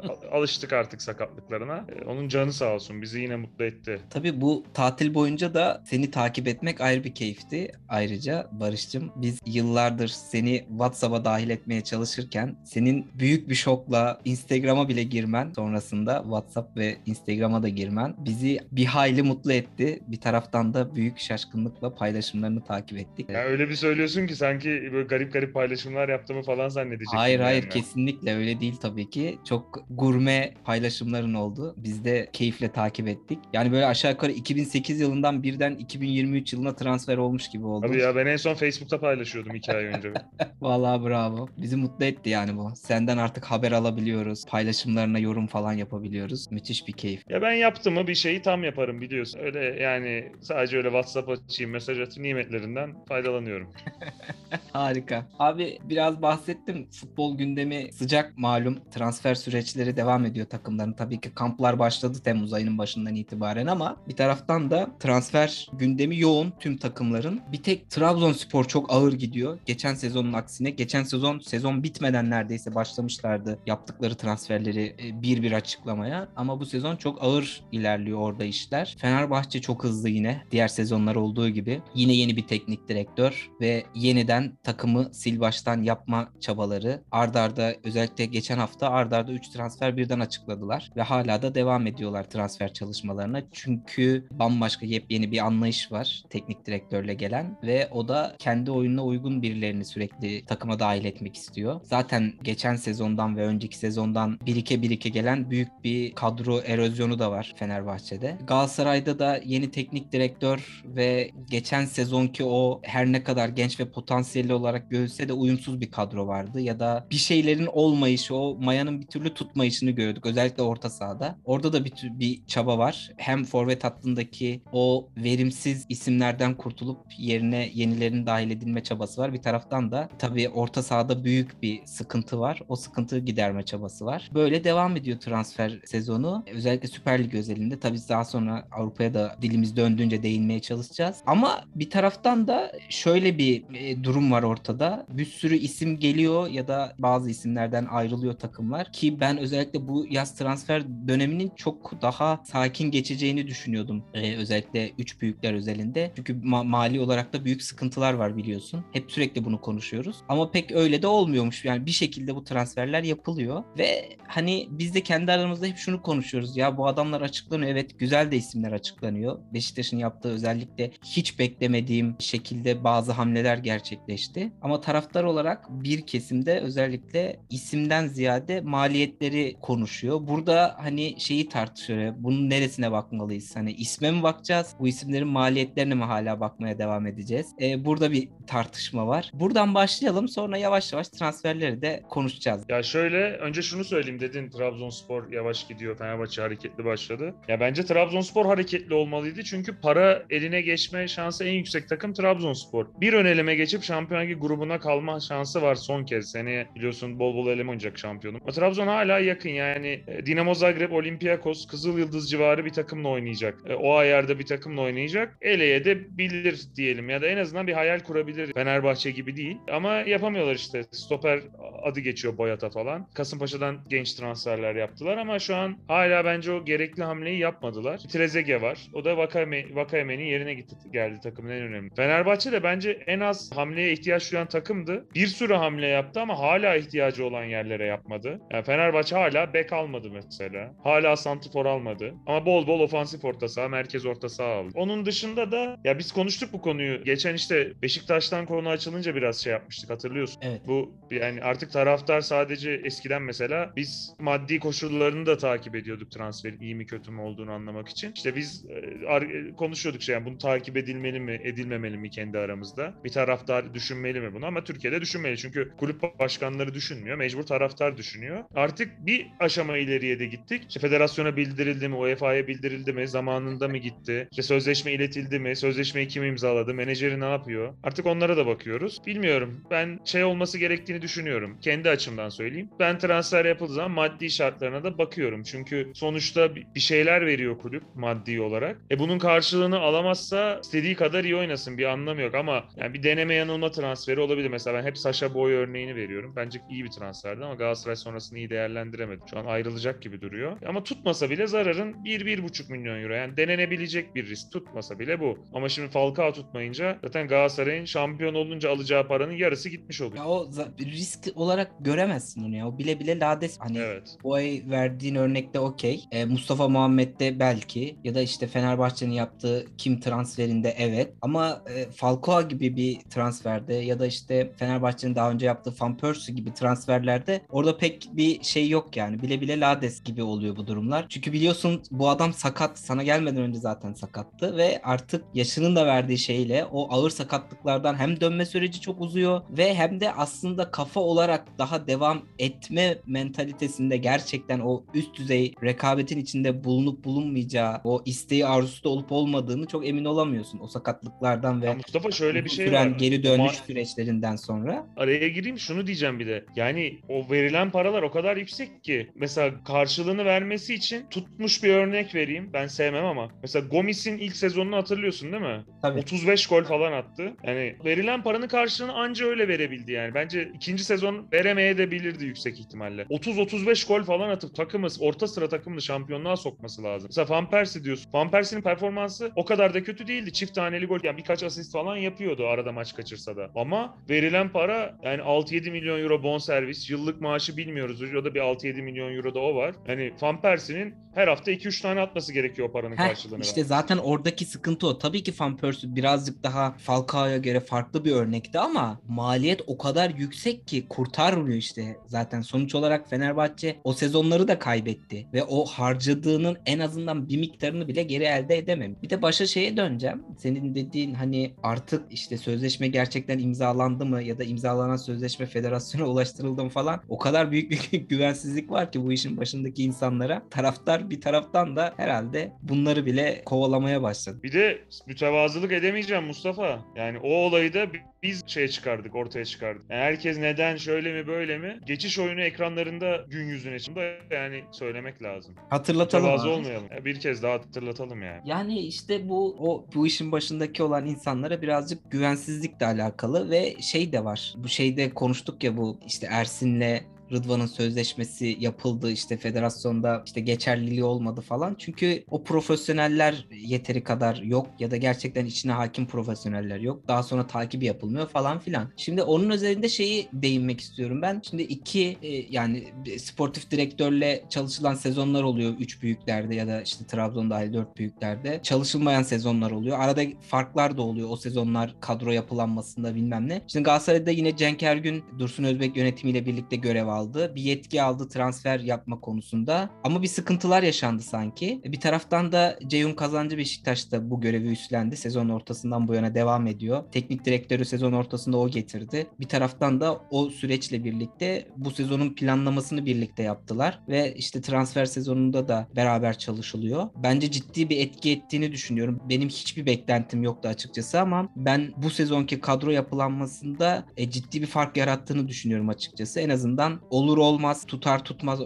Al- 0.09 0.15
Alıştık 0.31 0.73
artık 0.73 1.01
sakatlıklarına. 1.01 1.85
Ee, 1.89 2.05
Onun 2.05 2.27
canı 2.27 2.53
sağ 2.53 2.73
olsun. 2.73 3.01
Bizi 3.01 3.19
yine 3.21 3.35
mutlu 3.35 3.65
etti. 3.65 3.99
Tabii 4.09 4.41
bu 4.41 4.63
tatil 4.73 5.13
boyunca 5.13 5.53
da 5.53 5.83
seni 5.85 6.11
takip 6.11 6.47
etmek 6.47 6.81
ayrı 6.81 7.03
bir 7.03 7.15
keyifti. 7.15 7.71
Ayrıca 7.89 8.47
Barış'cığım 8.51 9.11
biz 9.15 9.39
yıllardır 9.45 10.07
seni 10.07 10.65
WhatsApp'a 10.69 11.25
dahil 11.25 11.49
etmeye 11.49 11.81
çalışırken 11.81 12.55
senin 12.65 13.07
büyük 13.19 13.49
bir 13.49 13.55
şokla 13.55 14.21
Instagram'a 14.25 14.89
bile 14.89 15.03
girmen 15.03 15.53
sonrasında 15.91 16.21
WhatsApp 16.23 16.77
ve 16.77 16.97
Instagram'a 17.05 17.63
da 17.63 17.69
girmen 17.69 18.15
bizi 18.17 18.59
bir 18.71 18.85
hayli 18.85 19.23
mutlu 19.23 19.53
etti. 19.53 19.99
Bir 20.07 20.17
taraftan 20.17 20.73
da 20.73 20.95
büyük 20.95 21.19
şaşkınlıkla 21.19 21.95
paylaşımlarını 21.95 22.63
takip 22.63 22.97
ettik. 22.97 23.29
Ya 23.29 23.43
öyle 23.43 23.69
bir 23.69 23.75
söylüyorsun 23.75 24.27
ki 24.27 24.35
sanki 24.35 24.69
böyle 24.93 25.07
garip 25.07 25.33
garip 25.33 25.53
paylaşımlar 25.53 26.09
yaptığımı 26.09 26.43
falan 26.43 26.69
zannedeceksin. 26.69 27.17
Hayır 27.17 27.39
hayır 27.39 27.63
yani. 27.63 27.73
kesinlikle 27.73 28.35
öyle 28.35 28.59
değil 28.59 28.75
tabii 28.81 29.09
ki. 29.09 29.39
Çok 29.45 29.85
gurme 29.89 30.53
paylaşımların 30.65 31.33
oldu. 31.33 31.75
Biz 31.77 32.05
de 32.05 32.29
keyifle 32.33 32.71
takip 32.71 33.07
ettik. 33.07 33.39
Yani 33.53 33.71
böyle 33.71 33.85
aşağı 33.85 34.11
yukarı 34.11 34.31
2008 34.31 34.99
yılından 34.99 35.43
birden 35.43 35.75
2023 35.75 36.53
yılına 36.53 36.75
transfer 36.75 37.17
olmuş 37.17 37.49
gibi 37.49 37.65
oldu. 37.65 37.87
Tabii 37.87 37.99
ya 37.99 38.15
ben 38.15 38.25
en 38.25 38.37
son 38.37 38.53
Facebook'ta 38.53 38.99
paylaşıyordum 38.99 39.55
iki 39.55 39.71
ay 39.73 39.85
önce. 39.85 40.13
Vallahi 40.61 41.05
bravo. 41.05 41.47
Bizi 41.57 41.75
mutlu 41.75 42.05
etti 42.05 42.29
yani 42.29 42.57
bu. 42.57 42.71
Senden 42.75 43.17
artık 43.17 43.45
haber 43.45 43.71
alabiliyoruz. 43.71 44.45
Paylaşımlarına 44.45 45.19
yorum 45.19 45.47
falan 45.47 45.80
yapabiliyoruz. 45.81 46.51
Müthiş 46.51 46.87
bir 46.87 46.93
keyif. 46.93 47.23
Ya 47.29 47.41
ben 47.41 47.53
yaptım 47.53 47.93
mı 47.93 48.07
bir 48.07 48.15
şeyi 48.15 48.41
tam 48.41 48.63
yaparım 48.63 49.01
biliyorsun. 49.01 49.39
Öyle 49.39 49.59
yani 49.59 50.31
sadece 50.41 50.77
öyle 50.77 50.87
WhatsApp 50.87 51.29
açayım, 51.29 51.71
mesaj 51.71 51.99
atayım 51.99 52.23
nimetlerinden 52.23 53.05
faydalanıyorum. 53.05 53.73
Harika. 54.73 55.25
Abi 55.39 55.79
biraz 55.83 56.21
bahsettim. 56.21 56.87
Futbol 56.91 57.37
gündemi 57.37 57.93
sıcak 57.93 58.37
malum. 58.37 58.79
Transfer 58.91 59.35
süreçleri 59.35 59.95
devam 59.97 60.25
ediyor 60.25 60.45
takımların. 60.45 60.93
Tabii 60.93 61.21
ki 61.21 61.33
kamplar 61.35 61.79
başladı 61.79 62.17
Temmuz 62.23 62.53
ayının 62.53 62.77
başından 62.77 63.15
itibaren 63.15 63.67
ama 63.67 63.97
bir 64.07 64.15
taraftan 64.15 64.71
da 64.71 64.89
transfer 64.99 65.69
gündemi 65.73 66.19
yoğun 66.19 66.53
tüm 66.59 66.77
takımların. 66.77 67.41
Bir 67.51 67.63
tek 67.63 67.89
Trabzonspor 67.89 68.65
çok 68.65 68.93
ağır 68.93 69.13
gidiyor. 69.13 69.59
Geçen 69.65 69.93
sezonun 69.93 70.33
aksine. 70.33 70.69
Geçen 70.69 71.03
sezon 71.03 71.39
sezon 71.39 71.83
bitmeden 71.83 72.29
neredeyse 72.29 72.75
başlamışlardı 72.75 73.59
yaptıkları 73.65 74.15
transferleri 74.15 74.95
e, 75.03 75.21
bir 75.21 75.43
bir 75.43 75.51
açıklamaya. 75.71 76.27
Ama 76.35 76.59
bu 76.59 76.65
sezon 76.65 76.95
çok 76.95 77.23
ağır 77.23 77.63
ilerliyor 77.71 78.19
orada 78.19 78.43
işler. 78.43 78.95
Fenerbahçe 78.99 79.61
çok 79.61 79.83
hızlı 79.83 80.09
yine. 80.09 80.43
Diğer 80.51 80.67
sezonlar 80.67 81.15
olduğu 81.15 81.49
gibi. 81.49 81.81
Yine 81.95 82.13
yeni 82.13 82.37
bir 82.37 82.47
teknik 82.47 82.87
direktör 82.87 83.51
ve 83.61 83.83
yeniden 83.95 84.57
takımı 84.63 85.13
sil 85.21 85.35
baştan 85.39 85.83
yapma 85.83 86.29
çabaları. 86.39 87.01
Ardarda 87.11 87.75
özellikle 87.83 88.25
geçen 88.25 88.57
hafta 88.57 88.89
ardarda 88.89 89.31
3 89.31 89.49
transfer 89.49 89.97
birden 89.97 90.19
açıkladılar 90.19 90.91
ve 90.95 91.01
hala 91.01 91.41
da 91.41 91.55
devam 91.55 91.87
ediyorlar 91.87 92.29
transfer 92.29 92.73
çalışmalarına. 92.73 93.41
Çünkü 93.51 94.27
bambaşka 94.31 94.85
yepyeni 94.85 95.31
bir 95.31 95.45
anlayış 95.45 95.91
var 95.91 96.23
teknik 96.29 96.65
direktörle 96.65 97.13
gelen 97.13 97.57
ve 97.63 97.89
o 97.91 98.07
da 98.07 98.35
kendi 98.39 98.71
oyununa 98.71 99.05
uygun 99.05 99.41
birilerini 99.41 99.85
sürekli 99.85 100.45
takıma 100.45 100.79
dahil 100.79 101.05
etmek 101.05 101.35
istiyor. 101.35 101.81
Zaten 101.83 102.33
geçen 102.43 102.75
sezondan 102.75 103.37
ve 103.37 103.45
önceki 103.45 103.77
sezondan 103.77 104.39
birike 104.45 104.81
birike 104.81 105.09
gelen 105.09 105.50
büyük 105.51 105.83
bir 105.83 106.11
kadro 106.15 106.59
erozyonu 106.59 107.19
da 107.19 107.31
var 107.31 107.53
Fenerbahçe'de. 107.55 108.37
Galatasaray'da 108.47 109.19
da 109.19 109.39
yeni 109.45 109.71
teknik 109.71 110.11
direktör 110.11 110.83
ve 110.85 111.31
geçen 111.49 111.85
sezonki 111.85 112.43
o 112.43 112.79
her 112.83 113.11
ne 113.11 113.23
kadar 113.23 113.49
genç 113.49 113.79
ve 113.79 113.91
potansiyelli 113.91 114.53
olarak 114.53 114.91
görülse 114.91 115.27
de 115.27 115.33
uyumsuz 115.33 115.81
bir 115.81 115.91
kadro 115.91 116.27
vardı 116.27 116.61
ya 116.61 116.79
da 116.79 117.07
bir 117.11 117.15
şeylerin 117.15 117.65
olmayışı, 117.65 118.35
o 118.35 118.57
mayanın 118.61 119.01
bir 119.01 119.07
türlü 119.07 119.33
tutmayışını 119.33 119.91
gördük 119.91 120.25
özellikle 120.25 120.63
orta 120.63 120.89
sahada. 120.89 121.37
Orada 121.45 121.73
da 121.73 121.85
bir 121.85 121.93
bir 122.03 122.45
çaba 122.47 122.77
var. 122.77 123.11
Hem 123.17 123.43
forvet 123.43 123.83
hattındaki 123.83 124.61
o 124.71 125.09
verimsiz 125.17 125.85
isimlerden 125.89 126.55
kurtulup 126.57 126.97
yerine 127.17 127.69
yenilerin 127.73 128.25
dahil 128.25 128.51
edilme 128.51 128.83
çabası 128.83 129.21
var. 129.21 129.33
Bir 129.33 129.41
taraftan 129.41 129.91
da 129.91 130.09
tabii 130.19 130.49
orta 130.49 130.83
sahada 130.83 131.23
büyük 131.23 131.61
bir 131.61 131.85
sıkıntı 131.85 132.39
var. 132.39 132.61
O 132.69 132.75
sıkıntıyı 132.75 133.25
giderme 133.25 133.63
çabası 133.63 134.05
var. 134.05 134.29
Böyle 134.33 134.63
devam 134.63 134.97
ediyor 134.97 135.19
transfer 135.19 135.40
sezonu. 135.43 136.43
Özellikle 136.53 136.87
Süper 136.87 137.23
Lig 137.23 137.35
özelinde. 137.35 137.79
Tabii 137.79 137.97
daha 138.09 138.25
sonra 138.25 138.67
Avrupa'ya 138.71 139.13
da 139.13 139.37
dilimiz 139.41 139.75
döndüğünce 139.75 140.23
değinmeye 140.23 140.59
çalışacağız. 140.59 141.17
Ama 141.25 141.63
bir 141.75 141.89
taraftan 141.89 142.47
da 142.47 142.71
şöyle 142.89 143.37
bir 143.37 143.63
e, 143.73 144.03
durum 144.03 144.31
var 144.31 144.43
ortada. 144.43 145.05
Bir 145.09 145.25
sürü 145.25 145.55
isim 145.55 145.99
geliyor 145.99 146.47
ya 146.47 146.67
da 146.67 146.93
bazı 146.99 147.29
isimlerden 147.29 147.85
ayrılıyor 147.85 148.33
takımlar 148.33 148.91
ki 148.93 149.19
ben 149.19 149.37
özellikle 149.37 149.87
bu 149.87 150.05
yaz 150.09 150.35
transfer 150.35 150.83
döneminin 151.07 151.51
çok 151.55 152.01
daha 152.01 152.41
sakin 152.45 152.91
geçeceğini 152.91 153.47
düşünüyordum. 153.47 154.03
E, 154.13 154.35
özellikle 154.35 154.91
üç 154.97 155.21
büyükler 155.21 155.53
özelinde. 155.53 156.11
Çünkü 156.15 156.33
ma- 156.33 156.67
mali 156.67 156.99
olarak 156.99 157.33
da 157.33 157.45
büyük 157.45 157.63
sıkıntılar 157.63 158.13
var 158.13 158.37
biliyorsun. 158.37 158.85
Hep 158.93 159.11
sürekli 159.11 159.45
bunu 159.45 159.61
konuşuyoruz. 159.61 160.17
Ama 160.29 160.51
pek 160.51 160.71
öyle 160.71 161.01
de 161.01 161.07
olmuyormuş. 161.07 161.65
Yani 161.65 161.85
bir 161.85 161.91
şekilde 161.91 162.35
bu 162.35 162.43
transferler 162.43 163.03
yapılıyor 163.03 163.63
ve 163.77 164.09
hani 164.27 164.67
biz 164.71 164.93
de 164.93 165.01
kendi 165.01 165.30
aramızda 165.39 165.65
hep 165.65 165.77
şunu 165.77 166.01
konuşuyoruz. 166.01 166.57
Ya 166.57 166.77
bu 166.77 166.87
adamlar 166.87 167.21
açıklanıyor. 167.21 167.71
Evet 167.71 167.99
güzel 167.99 168.31
de 168.31 168.37
isimler 168.37 168.71
açıklanıyor. 168.71 169.39
Beşiktaş'ın 169.53 169.97
yaptığı 169.97 170.29
özellikle 170.29 170.91
hiç 171.05 171.39
beklemediğim 171.39 172.15
şekilde 172.19 172.83
bazı 172.83 173.11
hamleler 173.11 173.57
gerçekleşti. 173.57 174.51
Ama 174.61 174.81
taraftar 174.81 175.23
olarak 175.23 175.65
bir 175.69 176.05
kesimde 176.05 176.59
özellikle 176.59 177.39
isimden 177.49 178.07
ziyade 178.07 178.61
maliyetleri 178.61 179.55
konuşuyor. 179.61 180.27
Burada 180.27 180.75
hani 180.79 181.15
şeyi 181.19 181.49
tartışıyor. 181.49 182.13
Bunun 182.17 182.49
neresine 182.49 182.91
bakmalıyız? 182.91 183.55
Hani 183.55 183.71
isme 183.71 184.11
mi 184.11 184.23
bakacağız? 184.23 184.75
Bu 184.79 184.87
isimlerin 184.87 185.27
maliyetlerine 185.27 185.95
mi 185.95 186.03
hala 186.03 186.39
bakmaya 186.39 186.77
devam 186.77 187.07
edeceğiz? 187.07 187.47
Ee, 187.61 187.85
burada 187.85 188.11
bir 188.11 188.29
tartışma 188.47 189.07
var. 189.07 189.31
Buradan 189.33 189.75
başlayalım. 189.75 190.27
Sonra 190.27 190.57
yavaş 190.57 190.93
yavaş 190.93 191.07
transferleri 191.07 191.81
de 191.81 192.03
konuşacağız. 192.09 192.63
Ya 192.69 192.83
şöyle 192.83 193.37
önce 193.37 193.61
şunu 193.61 193.83
söyleyeyim 193.83 194.19
dedin 194.19 194.49
Trabzonspor 194.49 195.20
yavaş 195.31 195.67
gidiyor. 195.67 195.97
Fenerbahçe 195.97 196.41
hareketli 196.41 196.85
başladı. 196.85 197.35
Ya 197.47 197.59
bence 197.59 197.85
Trabzonspor 197.85 198.45
hareketli 198.45 198.93
olmalıydı. 198.93 199.43
Çünkü 199.43 199.79
para 199.81 200.23
eline 200.29 200.61
geçme 200.61 201.07
şansı 201.07 201.45
en 201.45 201.53
yüksek 201.53 201.89
takım 201.89 202.13
Trabzonspor. 202.13 202.85
Bir 203.01 203.13
ön 203.13 203.25
eleme 203.25 203.55
geçip 203.55 203.83
Şampiyon 203.83 204.21
Ligi 204.21 204.33
grubuna 204.33 204.79
kalma 204.79 205.19
şansı 205.19 205.61
var 205.61 205.75
son 205.75 206.03
kez. 206.03 206.31
Seneye 206.31 206.67
biliyorsun 206.75 207.19
bol 207.19 207.35
bol 207.35 207.47
eleme 207.47 207.69
oynayacak 207.69 207.97
şampiyonum. 207.99 208.41
Ama 208.43 208.51
Trabzon 208.51 208.87
hala 208.87 209.19
yakın 209.19 209.49
yani. 209.49 210.03
E, 210.07 210.25
Dinamo 210.25 210.53
Zagreb, 210.53 210.91
Olympiakos, 210.91 211.67
Kızıl 211.67 211.97
Yıldız 211.99 212.29
civarı 212.31 212.65
bir 212.65 212.73
takımla 212.73 213.09
oynayacak. 213.09 213.57
E, 213.69 213.73
O 213.75 213.93
ayarda 213.95 214.39
bir 214.39 214.45
takımla 214.45 214.81
oynayacak. 214.81 215.37
Eleye 215.41 215.85
de 215.85 216.17
bilir 216.17 216.61
diyelim 216.75 217.09
ya 217.09 217.21
da 217.21 217.27
en 217.27 217.37
azından 217.37 217.67
bir 217.67 217.73
hayal 217.73 217.99
kurabilir. 217.99 218.53
Fenerbahçe 218.53 219.11
gibi 219.11 219.35
değil. 219.37 219.57
Ama 219.71 219.93
yapamıyorlar 219.95 220.55
işte. 220.55 220.83
Stoper 220.91 221.39
adı 221.83 221.99
geçiyor 221.99 222.37
Boyata 222.37 222.69
falan. 222.69 223.07
Kasımpaşa'dan 223.13 223.77
genç 223.89 224.13
transferler 224.13 224.75
yaptılar 224.75 225.10
ama 225.17 225.39
şu 225.39 225.55
an 225.55 225.77
hala 225.87 226.25
bence 226.25 226.51
o 226.51 226.65
gerekli 226.65 227.03
hamleyi 227.03 227.39
yapmadılar. 227.39 227.97
Trezeguet 227.97 228.61
var. 228.61 228.77
O 228.93 229.05
da 229.05 229.17
Vakame, 229.17 229.75
Vakame'nin 229.75 230.25
yerine 230.25 230.53
gitti 230.53 230.75
geldi 230.93 231.19
takımın 231.23 231.49
en 231.49 231.61
önemli. 231.61 231.89
Fenerbahçe 231.95 232.51
de 232.51 232.63
bence 232.63 232.91
en 233.07 233.19
az 233.19 233.51
hamleye 233.55 233.91
ihtiyaç 233.93 234.31
duyan 234.31 234.47
takımdı. 234.47 235.05
Bir 235.15 235.27
sürü 235.27 235.53
hamle 235.53 235.87
yaptı 235.87 236.21
ama 236.21 236.39
hala 236.39 236.75
ihtiyacı 236.75 237.25
olan 237.25 237.43
yerlere 237.43 237.85
yapmadı. 237.85 238.39
Yani 238.51 238.63
Fenerbahçe 238.63 239.15
hala 239.15 239.53
bek 239.53 239.73
almadı 239.73 240.11
mesela. 240.11 240.73
Hala 240.83 241.15
santifor 241.15 241.65
almadı. 241.65 242.13
Ama 242.27 242.45
bol 242.45 242.67
bol 242.67 242.79
ofansif 242.79 243.25
orta 243.25 243.47
saha, 243.47 243.67
merkez 243.67 244.05
orta 244.05 244.29
saha 244.29 244.51
aldı. 244.53 244.71
Onun 244.75 245.05
dışında 245.05 245.51
da 245.51 245.77
ya 245.83 245.99
biz 245.99 246.11
konuştuk 246.11 246.53
bu 246.53 246.61
konuyu. 246.61 247.03
Geçen 247.03 247.35
işte 247.35 247.71
Beşiktaş'tan 247.81 248.45
konu 248.45 248.69
açılınca 248.69 249.15
biraz 249.15 249.43
şey 249.43 249.53
yapmıştık 249.53 249.89
hatırlıyorsun. 249.89 250.41
Evet. 250.41 250.61
Bu 250.67 250.93
yani 251.11 251.43
artık 251.43 251.71
taraftar 251.71 252.21
sadece 252.21 252.81
eskiden 252.83 253.21
mesela 253.21 253.71
biz 253.75 254.13
maddi 254.19 254.59
koşullarını 255.01 255.25
da 255.25 255.37
takip 255.37 255.75
ediyorduk 255.75 256.11
transferin 256.11 256.59
iyi 256.59 256.75
mi 256.75 256.85
kötü 256.85 257.11
mü 257.11 257.21
olduğunu 257.21 257.51
anlamak 257.51 257.89
için. 257.89 258.11
İşte 258.15 258.35
biz 258.35 258.65
e, 258.69 259.07
ar- 259.07 259.55
konuşuyorduk 259.55 260.01
şey 260.01 260.13
yani 260.13 260.25
bunu 260.25 260.37
takip 260.37 260.77
edilmeli 260.77 261.19
mi 261.19 261.39
edilmemeli 261.43 261.97
mi 261.97 262.09
kendi 262.09 262.37
aramızda. 262.37 262.93
Bir 263.03 263.09
taraftar 263.09 263.73
düşünmeli 263.73 264.21
mi 264.21 264.33
bunu 264.33 264.45
ama 264.45 264.63
Türkiye'de 264.63 265.01
düşünmeli 265.01 265.37
çünkü 265.37 265.71
kulüp 265.77 266.01
başkanları 266.19 266.73
düşünmüyor. 266.73 267.17
Mecbur 267.17 267.43
taraftar 267.43 267.97
düşünüyor. 267.97 268.43
Artık 268.55 269.05
bir 269.05 269.27
aşama 269.39 269.77
ileriye 269.77 270.19
de 270.19 270.25
gittik. 270.25 270.63
İşte 270.67 270.79
federasyona 270.79 271.37
bildirildi 271.37 271.87
mi, 271.87 271.95
UEFA'ya 271.95 272.47
bildirildi 272.47 272.93
mi, 272.93 273.07
zamanında 273.07 273.67
mı 273.67 273.77
gitti? 273.77 274.27
İşte 274.31 274.43
sözleşme 274.43 274.91
iletildi 274.93 275.39
mi, 275.39 275.55
sözleşmeyi 275.55 276.07
kim 276.07 276.23
imzaladı, 276.23 276.73
menajeri 276.73 277.19
ne 277.19 277.29
yapıyor? 277.29 277.73
Artık 277.83 278.05
onlara 278.05 278.37
da 278.37 278.45
bakıyoruz. 278.45 278.97
Bilmiyorum. 279.05 279.63
Ben 279.71 279.99
şey 280.05 280.23
olması 280.23 280.57
gerektiğini 280.57 281.01
düşünüyorum. 281.01 281.57
Kendi 281.61 281.89
açımdan 281.89 282.29
söyleyeyim. 282.29 282.69
Ben 282.79 282.99
transfer 282.99 283.45
yapıldığı 283.45 283.73
zaman 283.73 283.91
maddi 283.91 284.29
şartlarına 284.29 284.83
da 284.83 284.90
bakıyorum. 284.97 285.43
Çünkü 285.43 285.91
sonuçta 285.95 286.55
bir 286.55 286.79
şeyler 286.79 287.25
veriyor 287.25 287.57
kulüp 287.59 287.83
maddi 287.95 288.41
olarak. 288.41 288.77
E 288.91 288.99
bunun 288.99 289.19
karşılığını 289.19 289.79
alamazsa 289.79 290.59
istediği 290.63 290.95
kadar 290.95 291.23
iyi 291.23 291.35
oynasın. 291.35 291.77
Bir 291.77 291.85
anlamı 291.85 292.21
yok 292.21 292.35
ama 292.35 292.63
yani 292.77 292.93
bir 292.93 293.03
deneme 293.03 293.33
yanılma 293.35 293.71
transferi 293.71 294.19
olabilir. 294.19 294.49
Mesela 294.49 294.77
ben 294.77 294.87
hep 294.87 294.97
Sasha 294.97 295.33
Boy 295.33 295.53
örneğini 295.53 295.95
veriyorum. 295.95 296.33
Bence 296.35 296.61
iyi 296.69 296.83
bir 296.83 296.89
transferdi 296.91 297.45
ama 297.45 297.55
Galatasaray 297.55 297.95
sonrasını 297.95 298.37
iyi 298.39 298.49
değerlendiremedi. 298.49 299.21
Şu 299.31 299.39
an 299.39 299.45
ayrılacak 299.45 300.01
gibi 300.01 300.21
duruyor. 300.21 300.57
Ama 300.67 300.83
tutmasa 300.83 301.29
bile 301.29 301.47
zararın 301.47 301.93
1-1,5 301.93 302.71
milyon 302.71 303.01
euro. 303.03 303.13
Yani 303.13 303.37
denenebilecek 303.37 304.15
bir 304.15 304.27
risk. 304.27 304.51
Tutmasa 304.51 304.99
bile 304.99 305.19
bu. 305.19 305.37
Ama 305.53 305.69
şimdi 305.69 305.89
Falcao 305.89 306.33
tutmayınca 306.33 306.99
zaten 307.03 307.27
Galatasaray'ın 307.27 307.85
şampiyon 307.85 308.33
olunca 308.33 308.71
alacağı 308.71 309.07
paranın 309.07 309.31
yarısı 309.33 309.69
gitmiş 309.69 310.01
oluyor. 310.01 310.17
Ya 310.23 310.29
o 310.29 310.49
risk 310.79 311.27
olarak 311.35 311.71
göremezsin 311.79 312.43
onu 312.43 312.55
ya. 312.55 312.67
O 312.67 312.77
bile 312.77 312.99
bile 312.99 313.19
lades. 313.19 313.59
Hani 313.59 313.77
Evet. 313.77 314.17
bu 314.23 314.33
ay 314.33 314.63
verdiğin 314.81 315.15
örnekte 315.15 315.59
okey. 315.59 316.03
E, 316.11 316.25
Mustafa 316.25 316.67
Muhammed'de 316.67 317.39
belki 317.39 317.95
ya 318.03 318.15
da 318.15 318.21
işte 318.21 318.47
Fenerbahçe'nin 318.47 319.11
yaptığı 319.11 319.65
kim 319.77 319.99
transferinde 319.99 320.75
evet. 320.77 321.13
Ama 321.21 321.61
e, 321.75 321.91
Falcao 321.91 322.47
gibi 322.49 322.75
bir 322.75 322.99
transferde 322.99 323.73
ya 323.73 323.99
da 323.99 324.05
işte 324.05 324.51
Fenerbahçe'nin 324.57 325.15
daha 325.15 325.31
önce 325.31 325.45
yaptığı 325.45 325.73
Van 325.81 325.97
Persie 325.97 326.35
gibi 326.35 326.53
transferlerde 326.53 327.41
orada 327.49 327.77
pek 327.77 328.09
bir 328.13 328.43
şey 328.43 328.69
yok 328.69 328.97
yani. 328.97 329.21
Bile 329.21 329.41
bile 329.41 329.59
lades 329.59 330.03
gibi 330.03 330.23
oluyor 330.23 330.55
bu 330.55 330.67
durumlar. 330.67 331.05
Çünkü 331.09 331.33
biliyorsun 331.33 331.83
bu 331.91 332.09
adam 332.09 332.33
sakat. 332.33 332.79
Sana 332.79 333.03
gelmeden 333.03 333.41
önce 333.41 333.59
zaten 333.59 333.93
sakattı 333.93 334.57
ve 334.57 334.81
artık 334.83 335.23
yaşının 335.33 335.75
da 335.75 335.85
verdiği 335.85 336.17
şeyle 336.17 336.65
o 336.71 336.93
ağır 336.93 337.09
sakatlıklardan 337.09 337.95
hem 337.95 338.21
dönme 338.21 338.45
süreci 338.45 338.81
çok 338.81 339.01
uzuyor 339.01 339.41
ve 339.49 339.75
hem 339.75 339.99
de 339.99 340.13
aslında 340.13 340.71
kafa 340.71 340.99
olarak 340.99 341.47
daha 341.57 341.87
devam 341.87 342.21
etme 342.39 342.97
mentalitesinde 343.05 343.97
gerçekten 343.97 344.59
o 344.61 344.85
üst 344.93 345.15
düzey 345.17 345.53
rekabetin 345.63 346.19
içinde 346.19 346.63
bulunup 346.63 347.03
bulunmayacağı, 347.03 347.81
o 347.83 348.01
isteği 348.05 348.45
arzusu 348.45 348.83
da 348.83 348.89
olup 348.89 349.11
olmadığını 349.11 349.65
çok 349.67 349.87
emin 349.87 350.05
olamıyorsun 350.05 350.59
o 350.59 350.67
sakatlıklardan 350.67 351.61
ve 351.61 351.65
Ya 351.65 351.73
Mustafa 351.73 352.11
şöyle 352.11 352.45
bir 352.45 352.49
şey 352.49 352.65
süren 352.65 352.91
var. 352.91 352.97
geri 352.99 353.23
dönüş 353.23 353.51
Ma- 353.51 353.65
süreçlerinden 353.65 354.35
sonra. 354.35 354.87
araya 354.97 355.27
gireyim 355.27 355.59
şunu 355.59 355.87
diyeceğim 355.87 356.19
bir 356.19 356.27
de. 356.27 356.45
Yani 356.55 356.99
o 357.09 357.31
verilen 357.31 357.71
paralar 357.71 358.03
o 358.03 358.11
kadar 358.11 358.37
yüksek 358.37 358.83
ki. 358.83 359.09
Mesela 359.15 359.63
karşılığını 359.63 360.25
vermesi 360.25 360.73
için 360.73 361.05
tutmuş 361.09 361.63
bir 361.63 361.69
örnek 361.69 362.15
vereyim. 362.15 362.49
Ben 362.53 362.67
sevmem 362.67 363.05
ama. 363.05 363.29
Mesela 363.41 363.67
Gomis'in 363.67 364.17
ilk 364.17 364.35
sezonunu 364.35 364.75
hatırlıyorsun 364.75 365.31
değil 365.31 365.43
mi? 365.43 365.63
Tabii. 365.81 365.99
35 365.99 366.47
gol 366.47 366.63
falan 366.63 366.91
attı. 366.91 367.33
Yani 367.43 367.75
verilen 367.85 368.23
paranın 368.23 368.47
karşılığını 368.47 368.93
anca 368.93 369.25
öyle 369.25 369.47
verebildi 369.47 369.91
yani. 369.91 370.13
Bence 370.13 370.51
ikinci 370.55 370.83
sezon 370.83 371.27
veremeye 371.33 371.77
de 371.77 371.91
bilirdi 371.91 372.25
yüksek 372.25 372.59
ihtimalle. 372.59 373.01
30-35 373.03 373.87
gol 373.87 374.03
falan 374.03 374.29
atıp 374.29 374.50
takımı, 374.55 374.87
orta 374.99 375.27
sıra 375.27 375.49
takımını 375.49 375.81
şampiyonluğa 375.81 376.37
sokması 376.37 376.83
lazım. 376.83 377.07
Mesela 377.09 377.29
Van 377.29 377.49
Persie 377.49 377.83
diyorsun. 377.83 378.13
Van 378.13 378.31
Persie'nin 378.31 378.63
performansı 378.63 379.31
o 379.35 379.45
kadar 379.45 379.73
da 379.73 379.83
kötü 379.83 380.07
değildi. 380.07 380.33
Çift 380.33 380.55
taneli 380.55 380.85
gol 380.85 380.99
yani 381.03 381.17
birkaç 381.17 381.43
asist 381.43 381.71
falan 381.73 381.97
yapıyordu 381.97 382.47
arada 382.47 382.71
maç 382.71 382.95
kaçırsa 382.95 383.37
da. 383.37 383.51
Ama 383.55 383.97
verilen 384.09 384.49
para 384.51 384.97
yani 385.03 385.21
6-7 385.21 385.71
milyon 385.71 385.99
euro 385.99 386.23
bonservis. 386.23 386.89
Yıllık 386.89 387.21
maaşı 387.21 387.57
bilmiyoruz. 387.57 388.01
O 388.21 388.23
da 388.25 388.33
bir 388.33 388.39
6-7 388.39 388.81
milyon 388.81 389.15
euro 389.15 389.33
da 389.35 389.39
o 389.39 389.55
var. 389.55 389.75
Hani 389.87 390.13
Van 390.21 390.41
Persie'nin 390.41 390.95
her 391.15 391.27
hafta 391.27 391.51
2-3 391.51 391.81
tane 391.81 392.01
atması 392.01 392.33
gerekiyor 392.33 392.69
o 392.69 392.71
paranın 392.71 392.95
Heh, 392.97 393.07
karşılığını. 393.07 393.41
işte 393.41 393.63
zaten 393.63 393.97
oradaki 393.97 394.45
sıkıntı 394.45 394.87
o. 394.87 394.97
Tabii 394.97 395.23
ki 395.23 395.33
Van 395.39 395.57
Persie 395.57 395.95
birazcık 395.95 396.43
daha 396.43 396.71
Falcao'ya 396.77 397.37
göre 397.37 397.59
farklı 397.59 398.05
bir 398.05 398.11
örnekti 398.11 398.59
ama 398.59 399.01
maliyet 399.07 399.61
o 399.67 399.77
kadar 399.77 400.09
yüksek 400.09 400.67
ki 400.67 400.87
kurtarmıyor 400.87 401.57
işte. 401.57 401.97
Zaten 402.05 402.41
sonuç 402.41 402.75
olarak 402.75 403.09
Fenerbahçe 403.09 403.75
o 403.83 403.93
sezonları 403.93 404.40
da 404.47 404.59
kaybetti 404.59 405.27
ve 405.33 405.43
o 405.43 405.65
harcadığının 405.65 406.57
en 406.65 406.79
azından 406.79 407.29
bir 407.29 407.37
miktarını 407.37 407.87
bile 407.87 408.03
geri 408.03 408.23
elde 408.23 408.57
edemem. 408.57 408.95
Bir 409.03 409.09
de 409.09 409.21
başa 409.21 409.45
şeye 409.45 409.77
döneceğim. 409.77 410.23
Senin 410.37 410.75
dediğin 410.75 411.13
hani 411.13 411.53
artık 411.63 412.13
işte 412.13 412.37
sözleşme 412.37 412.87
gerçekten 412.87 413.39
imzalandı 413.39 414.05
mı 414.05 414.23
ya 414.23 414.39
da 414.39 414.43
imzalanan 414.43 414.97
sözleşme 414.97 415.45
federasyona 415.45 416.05
ulaştırıldı 416.11 416.63
mı 416.63 416.69
falan. 416.69 417.01
O 417.09 417.17
kadar 417.17 417.51
büyük 417.51 417.71
bir 417.71 417.99
güvensizlik 418.09 418.71
var 418.71 418.91
ki 418.91 419.03
bu 419.03 419.13
işin 419.13 419.37
başındaki 419.37 419.83
insanlara. 419.83 420.43
Taraftar 420.49 421.09
bir 421.09 421.21
taraftan 421.21 421.75
da 421.75 421.93
herhalde 421.97 422.53
bunları 422.61 423.05
bile 423.05 423.41
kovalamaya 423.45 424.01
başladı. 424.01 424.39
Bir 424.43 424.51
de 424.51 424.81
mütevazılık 425.07 425.71
edemeyeceğim 425.71 426.23
Mustafa. 426.23 426.85
Yani 426.95 427.17
o 427.17 427.29
olayı 427.29 427.73
da 427.73 427.87
biz 428.23 428.43
şey 428.47 428.67
çıkardık, 428.67 429.15
ortaya 429.15 429.45
çıkardık. 429.45 429.85
Yani 429.89 430.01
herkes 430.01 430.37
neden 430.37 430.75
şöyle 430.75 431.13
mi 431.13 431.27
böyle 431.27 431.57
mi? 431.57 431.79
Geçiş 431.85 432.19
oyunu 432.19 432.41
ekranlarında 432.41 433.25
gün 433.27 433.47
yüzüne 433.47 433.79
çıktı. 433.79 434.01
Yani 434.31 434.63
söylemek 434.71 435.23
lazım. 435.23 435.55
Hatırlatalım 435.69 436.25
Mütevazı 436.25 436.49
olmayalım. 436.49 436.87
Bir 437.05 437.19
kez 437.19 437.43
daha 437.43 437.53
hatırlatalım 437.53 438.21
yani. 438.21 438.41
Yani 438.45 438.79
işte 438.79 439.29
bu 439.29 439.55
o 439.59 439.85
bu 439.95 440.07
işin 440.07 440.31
başındaki 440.31 440.83
olan 440.83 441.05
insanlara 441.05 441.61
birazcık 441.61 442.11
güvensizlikle 442.11 442.85
alakalı 442.85 443.49
ve 443.49 443.75
şey 443.81 444.11
de 444.11 444.25
var. 444.25 444.53
Bu 444.57 444.67
şeyde 444.67 445.09
konuştuk 445.09 445.63
ya 445.63 445.77
bu 445.77 445.99
işte 446.07 446.27
Ersin'le 446.31 447.01
Rıdvan'ın 447.31 447.65
sözleşmesi 447.65 448.57
yapıldı 448.59 449.11
işte 449.11 449.37
federasyonda 449.37 450.23
işte 450.25 450.41
geçerliliği 450.41 451.03
olmadı 451.03 451.41
falan. 451.41 451.75
Çünkü 451.79 452.23
o 452.29 452.43
profesyoneller 452.43 453.47
yeteri 453.51 454.03
kadar 454.03 454.35
yok 454.35 454.67
ya 454.79 454.91
da 454.91 454.97
gerçekten 454.97 455.45
içine 455.45 455.71
hakim 455.71 456.07
profesyoneller 456.07 456.79
yok. 456.79 457.07
Daha 457.07 457.23
sonra 457.23 457.47
takibi 457.47 457.85
yapılmıyor 457.85 458.27
falan 458.27 458.59
filan. 458.59 458.89
Şimdi 458.97 459.23
onun 459.23 459.49
üzerinde 459.49 459.89
şeyi 459.89 460.27
değinmek 460.33 460.81
istiyorum 460.81 461.21
ben. 461.21 461.41
Şimdi 461.49 461.63
iki 461.63 462.17
e, 462.21 462.27
yani 462.49 462.83
sportif 463.17 463.71
direktörle 463.71 464.43
çalışılan 464.49 464.95
sezonlar 464.95 465.43
oluyor 465.43 465.73
üç 465.79 466.01
büyüklerde 466.01 466.55
ya 466.55 466.67
da 466.67 466.81
işte 466.81 467.05
Trabzon 467.05 467.49
dahil 467.49 467.73
dört 467.73 467.97
büyüklerde. 467.97 468.59
Çalışılmayan 468.63 469.23
sezonlar 469.23 469.71
oluyor. 469.71 469.99
Arada 469.99 470.21
farklar 470.41 470.97
da 470.97 471.01
oluyor 471.01 471.29
o 471.31 471.37
sezonlar 471.37 471.95
kadro 471.99 472.31
yapılanmasında 472.31 473.15
bilmem 473.15 473.49
ne. 473.49 473.61
Şimdi 473.67 473.83
Galatasaray'da 473.83 474.31
yine 474.31 474.57
Cenk 474.57 474.83
Ergün 474.83 475.23
Dursun 475.39 475.63
Özbek 475.63 475.97
yönetimiyle 475.97 476.45
birlikte 476.45 476.75
görev 476.75 477.07
aldı 477.07 477.20
aldı. 477.21 477.55
Bir 477.55 477.61
yetki 477.61 478.03
aldı 478.03 478.27
transfer 478.27 478.79
yapma 478.79 479.19
konusunda. 479.19 479.89
Ama 480.03 480.21
bir 480.21 480.27
sıkıntılar 480.27 480.83
yaşandı 480.83 481.21
sanki. 481.21 481.81
Bir 481.85 481.99
taraftan 481.99 482.51
da 482.51 482.79
Ceyhun 482.87 483.13
Kazancı 483.13 483.57
Beşiktaş'ta 483.57 484.29
bu 484.29 484.41
görevi 484.41 484.71
üstlendi. 484.71 485.17
Sezon 485.17 485.49
ortasından 485.49 486.07
bu 486.07 486.13
yana 486.13 486.35
devam 486.35 486.67
ediyor. 486.67 487.03
Teknik 487.11 487.45
direktörü 487.45 487.85
sezon 487.85 488.11
ortasında 488.13 488.57
o 488.57 488.69
getirdi. 488.69 489.27
Bir 489.39 489.47
taraftan 489.47 490.01
da 490.01 490.21
o 490.29 490.49
süreçle 490.49 491.03
birlikte 491.03 491.67
bu 491.77 491.91
sezonun 491.91 492.35
planlamasını 492.35 493.05
birlikte 493.05 493.43
yaptılar. 493.43 493.99
Ve 494.07 494.33
işte 494.35 494.61
transfer 494.61 495.05
sezonunda 495.05 495.67
da 495.67 495.87
beraber 495.95 496.37
çalışılıyor. 496.37 497.09
Bence 497.23 497.51
ciddi 497.51 497.89
bir 497.89 497.97
etki 497.97 498.31
ettiğini 498.31 498.71
düşünüyorum. 498.71 499.19
Benim 499.29 499.49
hiçbir 499.49 499.85
beklentim 499.85 500.43
yoktu 500.43 500.69
açıkçası 500.69 501.19
ama 501.19 501.49
ben 501.55 501.93
bu 501.97 502.09
sezonki 502.09 502.59
kadro 502.59 502.91
yapılanmasında 502.91 504.05
e, 504.17 504.29
ciddi 504.29 504.61
bir 504.61 504.67
fark 504.67 504.97
yarattığını 504.97 505.47
düşünüyorum 505.47 505.89
açıkçası. 505.89 506.39
En 506.39 506.49
azından 506.49 507.01
olur 507.11 507.37
olmaz, 507.37 507.85
tutar 507.85 508.23
tutmaz 508.23 508.59